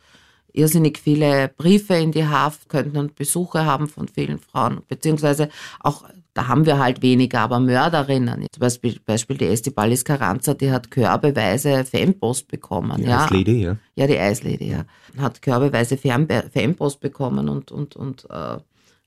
irrsinnig 0.51 0.99
viele 0.99 1.47
Briefe 1.47 1.95
in 1.95 2.11
die 2.11 2.27
Haft, 2.27 2.69
könnten 2.69 3.11
Besuche 3.15 3.65
haben 3.65 3.87
von 3.87 4.07
vielen 4.07 4.37
Frauen, 4.37 4.81
beziehungsweise 4.87 5.49
auch 5.79 6.03
da 6.33 6.47
haben 6.47 6.65
wir 6.65 6.79
halt 6.79 7.01
weniger, 7.01 7.41
aber 7.41 7.59
Mörderinnen, 7.59 8.47
zum 8.51 8.59
Beispiel, 8.59 8.99
Beispiel 9.05 9.37
die 9.37 9.45
Estibalis 9.45 10.03
Carranza, 10.03 10.53
die 10.53 10.71
hat 10.71 10.89
körbeweise 10.89 11.85
Fanpost 11.85 12.47
bekommen. 12.47 13.01
Die 13.01 13.09
ja. 13.09 13.25
Eislady, 13.25 13.63
ja. 13.63 13.77
Ja, 13.95 14.07
die 14.07 14.17
Eislady, 14.17 14.71
ja. 14.71 14.85
Hat 15.17 15.41
körbeweise 15.41 15.97
Fanpost 15.97 16.99
bekommen 16.99 17.49
und, 17.49 17.71
und, 17.71 17.95
und 17.95 18.25
äh, 18.31 18.57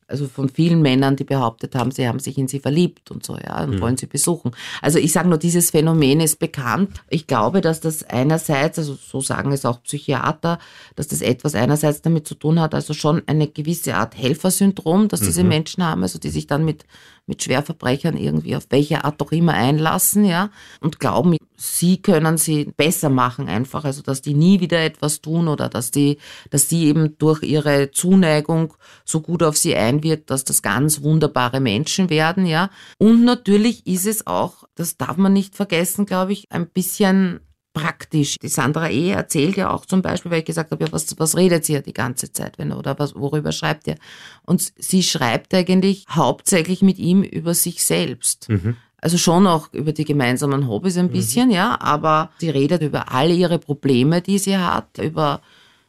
also 0.08 0.28
von 0.28 0.48
vielen 0.48 0.82
Männern, 0.82 1.16
die 1.16 1.24
behauptet 1.24 1.74
haben, 1.74 1.90
sie 1.90 2.06
haben 2.06 2.20
sich 2.20 2.38
in 2.38 2.46
sie 2.46 2.60
verliebt 2.60 3.10
und 3.10 3.24
so, 3.24 3.36
ja, 3.36 3.64
und 3.64 3.76
mhm. 3.76 3.80
wollen 3.80 3.96
sie 3.96 4.06
besuchen. 4.06 4.52
Also 4.80 4.98
ich 4.98 5.12
sage 5.12 5.28
nur, 5.28 5.38
dieses 5.38 5.70
Phänomen 5.70 6.20
ist 6.20 6.38
bekannt. 6.38 7.02
Ich 7.08 7.26
glaube, 7.26 7.60
dass 7.60 7.80
das 7.80 8.04
einerseits, 8.04 8.78
also 8.78 8.94
so 8.94 9.20
sagen 9.20 9.50
es 9.50 9.64
auch 9.64 9.82
Psychiater, 9.82 10.58
dass 10.94 11.08
das 11.08 11.22
etwas 11.22 11.54
einerseits 11.54 12.02
damit 12.02 12.28
zu 12.28 12.36
tun 12.36 12.60
hat, 12.60 12.74
also 12.74 12.94
schon 12.94 13.22
eine 13.26 13.48
gewisse 13.48 13.96
Art 13.96 14.16
Helfersyndrom, 14.16 15.08
dass 15.08 15.20
diese 15.20 15.42
mhm. 15.42 15.48
Menschen 15.48 15.84
haben, 15.84 16.02
also 16.02 16.18
die 16.18 16.30
sich 16.30 16.46
dann 16.46 16.64
mit 16.64 16.84
mit 17.26 17.42
Schwerverbrechern 17.42 18.16
irgendwie 18.16 18.56
auf 18.56 18.66
welche 18.70 19.04
Art 19.04 19.20
auch 19.20 19.32
immer 19.32 19.54
einlassen, 19.54 20.24
ja, 20.24 20.50
und 20.80 21.00
glauben, 21.00 21.36
sie 21.56 22.00
können 22.00 22.38
sie 22.38 22.72
besser 22.76 23.08
machen 23.08 23.48
einfach, 23.48 23.84
also 23.84 24.02
dass 24.02 24.22
die 24.22 24.34
nie 24.34 24.60
wieder 24.60 24.82
etwas 24.84 25.20
tun 25.20 25.48
oder 25.48 25.68
dass 25.68 25.90
die, 25.90 26.18
dass 26.50 26.68
die 26.68 26.86
eben 26.86 27.18
durch 27.18 27.42
ihre 27.42 27.90
Zuneigung 27.90 28.74
so 29.04 29.20
gut 29.20 29.42
auf 29.42 29.56
sie 29.56 29.74
einwirkt, 29.74 30.30
dass 30.30 30.44
das 30.44 30.62
ganz 30.62 31.02
wunderbare 31.02 31.60
Menschen 31.60 32.10
werden, 32.10 32.46
ja. 32.46 32.70
Und 32.98 33.24
natürlich 33.24 33.86
ist 33.86 34.06
es 34.06 34.26
auch, 34.26 34.64
das 34.74 34.96
darf 34.96 35.16
man 35.16 35.32
nicht 35.32 35.56
vergessen, 35.56 36.06
glaube 36.06 36.32
ich, 36.32 36.50
ein 36.50 36.68
bisschen 36.68 37.40
praktisch. 37.76 38.38
Die 38.38 38.48
Sandra 38.48 38.88
E. 38.88 39.10
erzählt 39.10 39.56
ja 39.56 39.70
auch 39.70 39.84
zum 39.84 40.00
Beispiel, 40.00 40.30
weil 40.30 40.38
ich 40.38 40.46
gesagt 40.46 40.70
habe, 40.70 40.82
ja, 40.82 40.92
was, 40.92 41.18
was 41.18 41.36
redet 41.36 41.66
sie 41.66 41.74
ja 41.74 41.82
die 41.82 41.92
ganze 41.92 42.32
Zeit, 42.32 42.58
wenn 42.58 42.72
oder 42.72 42.98
was, 42.98 43.14
worüber 43.14 43.52
schreibt 43.52 43.86
ihr? 43.86 43.96
Und 44.46 44.72
sie 44.78 45.02
schreibt 45.02 45.52
eigentlich 45.52 46.06
hauptsächlich 46.08 46.80
mit 46.80 46.98
ihm 46.98 47.22
über 47.22 47.52
sich 47.52 47.84
selbst. 47.84 48.48
Mhm. 48.48 48.76
Also 48.98 49.18
schon 49.18 49.46
auch 49.46 49.70
über 49.74 49.92
die 49.92 50.06
gemeinsamen 50.06 50.68
Hobbys 50.68 50.96
ein 50.96 51.08
mhm. 51.08 51.10
bisschen, 51.10 51.48
mhm. 51.48 51.54
ja, 51.54 51.78
aber 51.78 52.30
sie 52.38 52.48
redet 52.48 52.80
über 52.80 53.12
alle 53.12 53.34
ihre 53.34 53.58
Probleme, 53.58 54.22
die 54.22 54.38
sie 54.38 54.56
hat, 54.56 54.96
über 54.96 55.42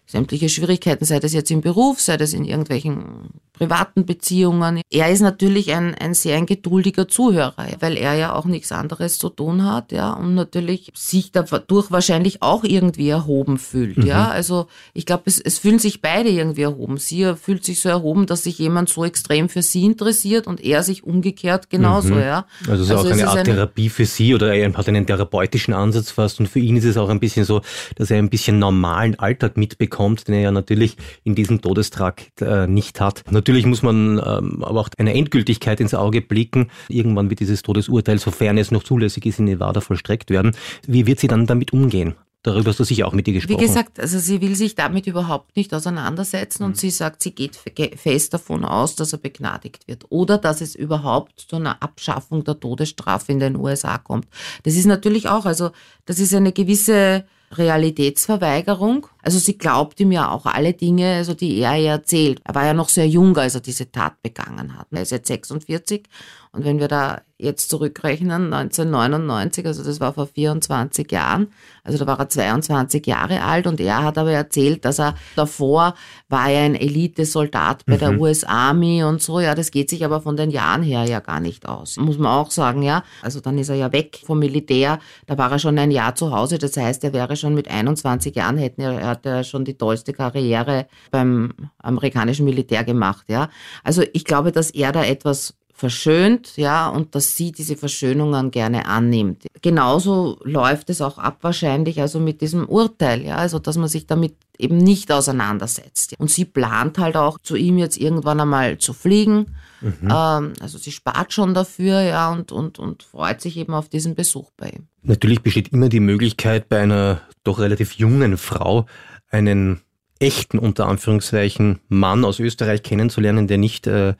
sämtliche 0.08 0.50
Schwierigkeiten, 0.50 1.06
sei 1.06 1.20
das 1.20 1.34
jetzt 1.34 1.52
im 1.52 1.62
Beruf, 1.62 2.00
sei 2.00 2.18
das 2.18 2.34
in 2.34 2.46
irgendwelchen 2.46 3.30
privaten 3.58 4.06
Beziehungen. 4.06 4.82
Er 4.90 5.10
ist 5.10 5.22
natürlich 5.22 5.74
ein, 5.74 5.96
ein 5.96 6.14
sehr 6.14 6.38
ein 6.38 6.46
geduldiger 6.46 7.08
Zuhörer, 7.08 7.56
weil 7.80 7.98
er 7.98 8.14
ja 8.14 8.34
auch 8.34 8.46
nichts 8.46 8.72
anderes 8.72 9.18
zu 9.18 9.30
tun 9.30 9.66
hat, 9.66 9.92
ja, 9.92 10.14
und 10.14 10.36
natürlich 10.36 10.92
sich 10.96 11.32
dadurch 11.32 11.92
wahrscheinlich 11.92 12.42
auch 12.42 12.64
irgendwie 12.64 13.10
erhoben 13.10 13.58
fühlt, 13.58 13.98
mhm. 13.98 14.06
ja. 14.06 14.30
Also 14.30 14.68
ich 14.94 15.06
glaube, 15.06 15.24
es, 15.26 15.40
es 15.40 15.58
fühlen 15.58 15.80
sich 15.80 16.02
beide 16.02 16.30
irgendwie 16.30 16.62
erhoben. 16.62 16.98
Sie 16.98 17.34
fühlt 17.36 17.66
sich 17.66 17.82
so 17.82 17.90
erhoben, 17.90 18.28
dass 18.28 18.44
sich 18.44 18.60
jemand 18.60 18.90
so 18.90 19.04
extrem 19.04 19.50
für 19.50 19.62
sie 19.62 19.86
interessiert 19.86 20.48
und 20.48 20.64
er 20.64 20.84
sich 20.84 21.04
umgekehrt 21.04 21.70
genauso, 21.70 22.14
mhm. 22.14 22.22
ja. 22.22 22.46
Also 22.70 22.84
es 22.84 22.90
ist 22.90 22.96
also 22.96 23.08
auch 23.10 23.12
eine 23.12 23.28
Art 23.28 23.38
eine, 23.38 23.44
Therapie 23.44 23.90
für 23.90 24.06
sie 24.06 24.36
oder 24.36 24.54
er 24.54 24.72
hat 24.74 24.88
einen 24.88 25.06
therapeutischen 25.06 25.74
Ansatz 25.74 26.12
fast 26.12 26.40
und 26.40 26.48
für 26.48 26.60
ihn 26.60 26.78
ist 26.78 26.86
es 26.86 26.98
auch 26.98 27.10
ein 27.10 27.20
bisschen 27.20 27.44
so, 27.44 27.62
dass 27.96 28.12
er 28.12 28.20
ein 28.20 28.30
bisschen 28.30 28.60
normalen 28.60 29.18
Alltag 29.18 29.58
mitbekommt, 29.58 29.97
den 30.00 30.36
er 30.36 30.42
ja 30.42 30.52
natürlich 30.52 30.98
in 31.24 31.36
diesem 31.36 31.62
Todestrakt 31.62 32.42
äh, 32.42 32.68
nicht 32.68 33.00
hat. 33.00 33.24
Natürlich 33.30 33.66
muss 33.66 33.84
man 33.84 34.18
ähm, 34.18 34.64
aber 34.64 34.82
auch 34.82 34.90
eine 34.98 35.14
Endgültigkeit 35.14 35.80
ins 35.80 35.94
Auge 35.94 36.22
blicken. 36.22 36.70
Irgendwann 36.90 37.30
wird 37.30 37.40
dieses 37.40 37.62
Todesurteil, 37.64 38.20
sofern 38.20 38.58
es 38.58 38.72
noch 38.72 38.84
zulässig 38.84 39.26
ist, 39.26 39.40
in 39.40 39.46
Nevada 39.46 39.82
vollstreckt 39.82 40.30
werden. 40.30 40.56
Wie 40.86 41.08
wird 41.08 41.20
sie 41.20 41.28
dann 41.28 41.46
damit 41.46 41.74
umgehen? 41.74 42.16
Darüber 42.44 42.70
hast 42.70 42.80
du 42.80 42.86
sicher 42.86 43.08
auch 43.08 43.14
mit 43.14 43.28
dir 43.28 43.34
gesprochen. 43.34 43.60
Wie 43.60 43.66
gesagt, 43.66 44.00
also 44.00 44.20
sie 44.20 44.40
will 44.40 44.56
sich 44.56 44.74
damit 44.74 45.06
überhaupt 45.06 45.58
nicht 45.58 45.74
auseinandersetzen 45.74 46.64
und 46.64 46.72
mhm. 46.72 46.76
sie 46.76 46.92
sagt, 46.92 47.22
sie 47.22 47.32
geht 47.32 47.58
fest 47.58 48.34
davon 48.34 48.64
aus, 48.64 48.96
dass 48.96 49.12
er 49.12 49.20
begnadigt 49.20 49.88
wird 49.88 50.06
oder 50.10 50.38
dass 50.38 50.62
es 50.62 50.74
überhaupt 50.74 51.42
zu 51.42 51.58
einer 51.58 51.84
Abschaffung 51.84 52.46
der 52.46 52.58
Todesstrafe 52.58 53.34
in 53.34 53.40
den 53.40 53.58
USA 53.58 53.98
kommt. 53.98 54.28
Das 54.64 54.76
ist 54.76 54.86
natürlich 54.86 55.28
auch, 55.28 55.46
also 55.46 55.72
das 56.06 56.20
ist 56.20 56.34
eine 56.34 56.54
gewisse 56.54 57.26
Realitätsverweigerung. 57.52 59.08
Also 59.22 59.40
sie 59.40 59.58
glaubt 59.58 60.00
ihm 60.00 60.12
ja 60.12 60.32
auch 60.32 60.46
alle 60.46 60.74
Dinge, 60.74 61.16
also 61.16 61.34
die 61.34 61.58
er 61.60 61.78
ihr 61.78 61.92
erzählt. 61.92 62.42
Er 62.44 62.56
war 62.56 62.66
ja 62.66 62.74
noch 62.74 62.90
sehr 62.90 63.08
jung, 63.08 63.38
als 63.38 63.56
er 63.56 63.62
diese 63.62 63.92
Tat 63.92 64.22
begangen 64.22 64.78
hat. 64.78 64.88
Er 64.92 65.02
ist 65.02 65.12
jetzt 65.12 65.28
46 65.28 66.04
und 66.52 66.66
wenn 66.66 66.80
wir 66.80 66.88
da 66.88 67.22
jetzt 67.40 67.70
zurückrechnen, 67.70 68.52
1999, 68.52 69.66
also 69.68 69.84
das 69.84 70.00
war 70.00 70.14
vor 70.14 70.26
24 70.26 71.12
Jahren, 71.12 71.52
also 71.84 72.00
da 72.00 72.08
war 72.08 72.20
er 72.20 72.30
22 72.30 73.06
Jahre 73.06 73.44
alt 73.44 73.68
und 73.68 73.80
er 73.80 74.04
hat 74.04 74.18
aber 74.18 74.32
erzählt, 74.32 74.86
dass 74.86 75.00
er 75.00 75.14
davor 75.36 75.94
war 76.30 76.50
er 76.50 76.64
ein 76.64 76.74
Elitesoldat 76.74 77.86
bei 77.86 77.94
mhm. 77.96 78.00
der 78.00 78.20
US 78.20 78.44
Army 78.44 79.04
und 79.04 79.22
so, 79.22 79.40
ja, 79.40 79.54
das 79.54 79.70
geht 79.70 79.90
sich 79.90 80.04
aber 80.04 80.22
von 80.22 80.36
den 80.36 80.50
Jahren 80.50 80.82
her 80.82 81.04
ja 81.04 81.20
gar 81.20 81.40
nicht 81.40 81.68
aus. 81.68 81.98
Muss 81.98 82.18
man 82.18 82.32
auch 82.32 82.50
sagen, 82.50 82.82
ja. 82.82 83.04
Also 83.22 83.40
dann 83.40 83.60
ist 83.60 83.70
er 83.70 83.76
ja 83.76 83.92
weg 83.92 84.20
vom 84.26 84.40
Militär, 84.40 84.98
da 85.28 85.38
war 85.38 85.52
er 85.52 85.60
schon 85.60 85.78
ein 85.78 85.92
Jahr 85.92 86.16
zu 86.16 86.32
Hause, 86.32 86.58
das 86.58 86.76
heißt, 86.76 87.04
er 87.04 87.14
wäre 87.14 87.36
schon 87.36 87.54
mit 87.54 87.70
21 87.70 88.36
Jahren, 88.36 88.58
hätten 88.58 88.82
er, 88.82 89.00
er 89.00 89.08
hat 89.10 89.26
er 89.28 89.44
schon 89.44 89.64
die 89.64 89.78
tollste 89.78 90.12
Karriere 90.12 90.88
beim 91.12 91.54
amerikanischen 91.78 92.46
Militär 92.46 92.84
gemacht, 92.84 93.26
ja. 93.30 93.50
Also 93.84 94.02
ich 94.14 94.26
glaube, 94.26 94.52
dass 94.52 94.72
er 94.72 94.92
da 94.92 95.04
etwas 95.04 95.54
verschönt, 95.78 96.58
ja, 96.58 96.90
und 96.90 97.14
dass 97.14 97.38
sie 97.38 97.52
diese 97.52 97.78
Verschönungen 97.78 98.50
gerne 98.50 98.88
annimmt. 98.88 99.46
Genauso 99.62 100.40
läuft 100.44 100.90
es 100.90 101.02
auch 101.02 101.20
ab 101.20 101.38
wahrscheinlich, 101.42 102.02
also 102.02 102.20
mit 102.20 102.42
diesem 102.42 102.68
Urteil, 102.68 103.24
ja, 103.24 103.36
also 103.36 103.60
dass 103.60 103.78
man 103.78 103.88
sich 103.88 104.08
damit 104.08 104.34
eben 104.58 104.80
nicht 104.80 105.12
auseinandersetzt. 105.12 106.16
Und 106.18 106.32
sie 106.32 106.46
plant 106.46 106.98
halt 106.98 107.16
auch 107.16 107.38
zu 107.38 107.56
ihm 107.56 107.78
jetzt 107.78 107.98
irgendwann 107.98 108.40
einmal 108.40 108.80
zu 108.80 108.92
fliegen. 108.92 109.56
Mhm. 109.82 110.10
Ähm, 110.10 110.54
also 110.60 110.80
sie 110.80 110.92
spart 110.92 111.32
schon 111.32 111.54
dafür, 111.54 112.02
ja, 112.02 112.32
und, 112.32 112.52
und, 112.52 112.80
und 112.80 113.04
freut 113.04 113.40
sich 113.40 113.56
eben 113.56 113.76
auf 113.76 113.88
diesen 113.88 114.16
Besuch 114.16 114.50
bei 114.58 114.70
ihm. 114.70 114.88
Natürlich 115.04 115.44
besteht 115.44 115.68
immer 115.68 115.90
die 115.90 116.00
Möglichkeit 116.00 116.70
bei 116.70 116.80
einer 116.80 117.22
doch 117.44 117.60
relativ 117.60 117.94
jungen 117.94 118.38
Frau 118.38 118.88
einen 119.30 119.82
echten, 120.20 120.60
unter 120.60 120.88
Anführungszeichen, 120.88 121.80
Mann 121.90 122.26
aus 122.26 122.40
Österreich 122.40 122.84
kennenzulernen, 122.84 123.48
der 123.48 123.58
nicht 123.58 123.88
äh, 123.88 124.16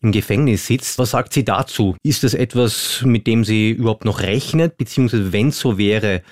im 0.00 0.12
Gefängnis 0.12 0.66
sitzt. 0.66 0.98
Was 0.98 1.10
sagt 1.10 1.32
sie 1.32 1.44
dazu? 1.44 1.96
Ist 2.02 2.24
das 2.24 2.34
etwas, 2.34 3.02
mit 3.04 3.26
dem 3.26 3.44
sie 3.44 3.70
überhaupt 3.70 4.04
noch 4.04 4.20
rechnet? 4.20 4.76
Beziehungsweise, 4.76 5.32
wenn 5.32 5.48
es 5.48 5.58
so 5.58 5.78
wäre, 5.78 6.22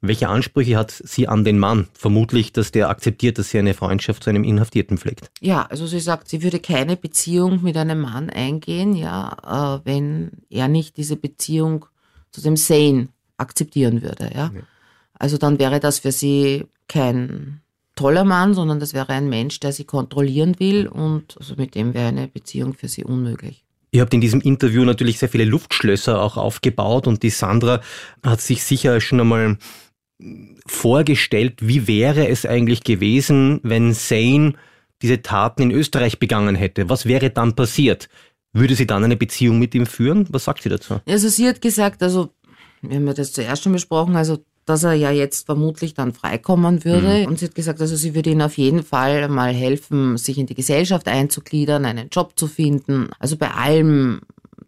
welche 0.00 0.28
Ansprüche 0.28 0.76
hat 0.76 0.90
sie 0.92 1.26
an 1.26 1.44
den 1.44 1.58
Mann? 1.58 1.88
Vermutlich, 1.92 2.52
dass 2.52 2.70
der 2.70 2.88
akzeptiert, 2.88 3.38
dass 3.38 3.50
sie 3.50 3.58
eine 3.58 3.74
Freundschaft 3.74 4.22
zu 4.22 4.30
einem 4.30 4.44
Inhaftierten 4.44 4.96
pflegt. 4.96 5.30
Ja, 5.40 5.66
also 5.66 5.86
sie 5.86 6.00
sagt, 6.00 6.28
sie 6.28 6.42
würde 6.42 6.60
keine 6.60 6.96
Beziehung 6.96 7.62
mit 7.62 7.76
einem 7.76 8.00
Mann 8.00 8.30
eingehen, 8.30 8.94
ja, 8.94 9.80
äh, 9.82 9.86
wenn 9.86 10.30
er 10.50 10.68
nicht 10.68 10.96
diese 10.96 11.16
Beziehung 11.16 11.86
zu 12.30 12.40
dem 12.40 12.56
Sane 12.56 13.08
akzeptieren 13.38 14.02
würde, 14.02 14.30
ja. 14.34 14.52
ja. 14.54 14.62
Also 15.14 15.36
dann 15.36 15.58
wäre 15.58 15.80
das 15.80 15.98
für 15.98 16.12
sie 16.12 16.66
kein 16.86 17.60
toller 17.98 18.24
Mann, 18.24 18.54
sondern 18.54 18.78
das 18.78 18.94
wäre 18.94 19.12
ein 19.12 19.28
Mensch, 19.28 19.58
der 19.58 19.72
sie 19.72 19.84
kontrollieren 19.84 20.60
will 20.60 20.86
und 20.86 21.36
also 21.38 21.54
mit 21.56 21.74
dem 21.74 21.94
wäre 21.94 22.08
eine 22.08 22.28
Beziehung 22.28 22.74
für 22.74 22.88
sie 22.88 23.04
unmöglich. 23.04 23.64
Ihr 23.90 24.02
habt 24.02 24.14
in 24.14 24.20
diesem 24.20 24.40
Interview 24.40 24.84
natürlich 24.84 25.18
sehr 25.18 25.28
viele 25.28 25.44
Luftschlösser 25.44 26.22
auch 26.22 26.36
aufgebaut 26.36 27.06
und 27.06 27.22
die 27.22 27.30
Sandra 27.30 27.80
hat 28.22 28.40
sich 28.40 28.62
sicher 28.62 29.00
schon 29.00 29.20
einmal 29.20 29.58
vorgestellt, 30.66 31.54
wie 31.60 31.88
wäre 31.88 32.28
es 32.28 32.46
eigentlich 32.46 32.84
gewesen, 32.84 33.60
wenn 33.62 33.94
Zane 33.94 34.54
diese 35.02 35.22
Taten 35.22 35.62
in 35.62 35.70
Österreich 35.70 36.18
begangen 36.18 36.54
hätte? 36.54 36.88
Was 36.88 37.06
wäre 37.06 37.30
dann 37.30 37.54
passiert? 37.54 38.08
Würde 38.52 38.74
sie 38.74 38.86
dann 38.86 39.04
eine 39.04 39.16
Beziehung 39.16 39.58
mit 39.58 39.74
ihm 39.74 39.86
führen? 39.86 40.26
Was 40.30 40.44
sagt 40.44 40.62
sie 40.62 40.68
dazu? 40.68 41.00
Also 41.06 41.28
sie 41.28 41.48
hat 41.48 41.60
gesagt, 41.60 42.02
also 42.02 42.30
wir 42.82 42.96
haben 42.96 43.06
ja 43.06 43.14
das 43.14 43.32
zuerst 43.32 43.62
schon 43.62 43.72
besprochen, 43.72 44.16
also 44.16 44.38
dass 44.68 44.84
er 44.84 44.94
ja 44.94 45.10
jetzt 45.10 45.46
vermutlich 45.46 45.94
dann 45.94 46.12
freikommen 46.12 46.84
würde. 46.84 47.20
Mhm. 47.20 47.26
Und 47.26 47.38
sie 47.38 47.46
hat 47.46 47.54
gesagt, 47.54 47.80
also 47.80 47.96
sie 47.96 48.14
würde 48.14 48.30
ihm 48.30 48.40
auf 48.40 48.58
jeden 48.58 48.82
Fall 48.82 49.28
mal 49.28 49.52
helfen, 49.52 50.16
sich 50.16 50.38
in 50.38 50.46
die 50.46 50.54
Gesellschaft 50.54 51.08
einzugliedern, 51.08 51.84
einen 51.84 52.08
Job 52.10 52.32
zu 52.36 52.46
finden. 52.46 53.10
Also 53.18 53.36
bei 53.36 53.50
allem 53.50 54.20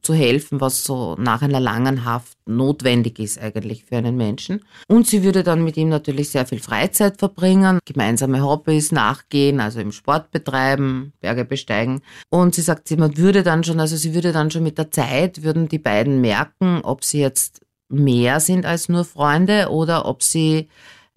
zu 0.02 0.14
helfen, 0.14 0.60
was 0.60 0.84
so 0.84 1.14
nach 1.18 1.42
einer 1.42 1.60
langen 1.60 2.04
Haft 2.04 2.38
notwendig 2.46 3.18
ist 3.18 3.38
eigentlich 3.38 3.84
für 3.84 3.96
einen 3.96 4.16
Menschen. 4.16 4.64
Und 4.88 5.06
sie 5.06 5.22
würde 5.22 5.42
dann 5.42 5.62
mit 5.62 5.76
ihm 5.76 5.88
natürlich 5.88 6.30
sehr 6.30 6.46
viel 6.46 6.60
Freizeit 6.60 7.18
verbringen, 7.18 7.80
gemeinsame 7.84 8.42
Hobbys 8.42 8.92
nachgehen, 8.92 9.60
also 9.60 9.80
im 9.80 9.92
Sport 9.92 10.30
betreiben, 10.30 11.12
Berge 11.20 11.44
besteigen. 11.44 12.00
Und 12.30 12.54
sie 12.54 12.62
sagt, 12.62 12.90
man 12.98 13.16
würde 13.16 13.42
dann 13.42 13.62
schon, 13.62 13.80
also 13.80 13.96
sie 13.96 14.14
würde 14.14 14.32
dann 14.32 14.50
schon 14.50 14.62
mit 14.62 14.78
der 14.78 14.90
Zeit, 14.90 15.42
würden 15.42 15.68
die 15.68 15.78
beiden 15.78 16.20
merken, 16.20 16.80
ob 16.82 17.04
sie 17.04 17.20
jetzt 17.20 17.60
mehr 17.90 18.40
sind 18.40 18.66
als 18.66 18.88
nur 18.88 19.04
Freunde 19.04 19.68
oder 19.70 20.06
ob 20.06 20.22
sie 20.22 20.68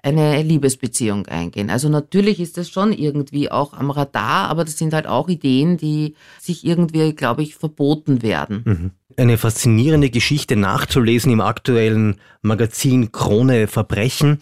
eine 0.03 0.43
Liebesbeziehung 0.43 1.27
eingehen. 1.27 1.69
Also 1.69 1.87
natürlich 1.87 2.41
ist 2.41 2.57
das 2.57 2.69
schon 2.69 2.91
irgendwie 2.91 3.49
auch 3.49 3.73
am 3.73 3.89
Radar, 3.89 4.49
aber 4.49 4.65
das 4.65 4.77
sind 4.77 4.93
halt 4.93 5.07
auch 5.07 5.29
Ideen, 5.29 5.77
die 5.77 6.15
sich 6.41 6.65
irgendwie, 6.65 7.13
glaube 7.13 7.41
ich, 7.41 7.55
verboten 7.55 8.21
werden. 8.21 8.63
Mhm. 8.65 8.91
Eine 9.15 9.37
faszinierende 9.37 10.09
Geschichte 10.09 10.57
nachzulesen 10.57 11.31
im 11.31 11.39
aktuellen 11.39 12.17
Magazin 12.41 13.11
Krone 13.13 13.67
Verbrechen. 13.67 14.39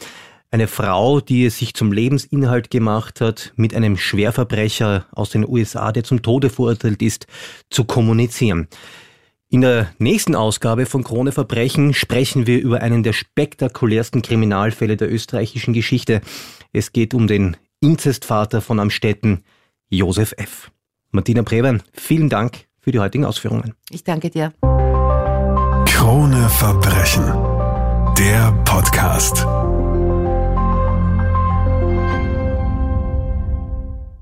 Eine 0.50 0.68
Frau, 0.68 1.22
die 1.22 1.46
es 1.46 1.60
sich 1.60 1.76
zum 1.76 1.92
Lebensinhalt 1.92 2.72
gemacht 2.72 3.22
hat, 3.22 3.54
mit 3.56 3.76
einem 3.76 3.98
Schwerverbrecher 3.98 5.06
aus 5.12 5.30
den 5.30 5.48
USA, 5.48 5.92
der 5.92 6.04
zum 6.04 6.24
Tode 6.24 6.50
verurteilt 6.50 7.02
ist, 7.02 7.28
zu 7.70 7.86
kommunizieren. 7.86 8.68
In 9.54 9.60
der 9.60 9.90
nächsten 10.00 10.34
Ausgabe 10.34 10.86
von 10.86 11.04
Krone 11.04 11.34
Verbrechen 11.34 11.94
sprechen 11.94 12.48
wir 12.48 12.62
über 12.62 12.82
einen 12.82 13.04
der 13.04 13.12
spektakulärsten 13.12 14.22
Kriminalfälle 14.22 14.96
der 14.96 15.12
österreichischen 15.12 15.74
Geschichte. 15.74 16.22
Es 16.72 16.94
geht 16.94 17.14
um 17.14 17.28
den 17.28 17.58
Inzestvater 17.82 18.62
von 18.62 18.80
Amstetten, 18.80 19.44
Josef 19.90 20.34
F. 20.38 20.72
Martina 21.12 21.44
Prevern, 21.44 21.84
vielen 21.92 22.30
Dank 22.30 22.66
für 22.80 22.94
die 22.94 23.00
heutigen 23.00 23.26
Ausführungen. 23.26 23.74
Ich 23.90 24.06
danke 24.06 24.30
dir. 24.30 24.54
Krone 25.86 26.48
Verbrechen, 26.48 27.26
der 28.18 28.54
Podcast. 28.64 29.46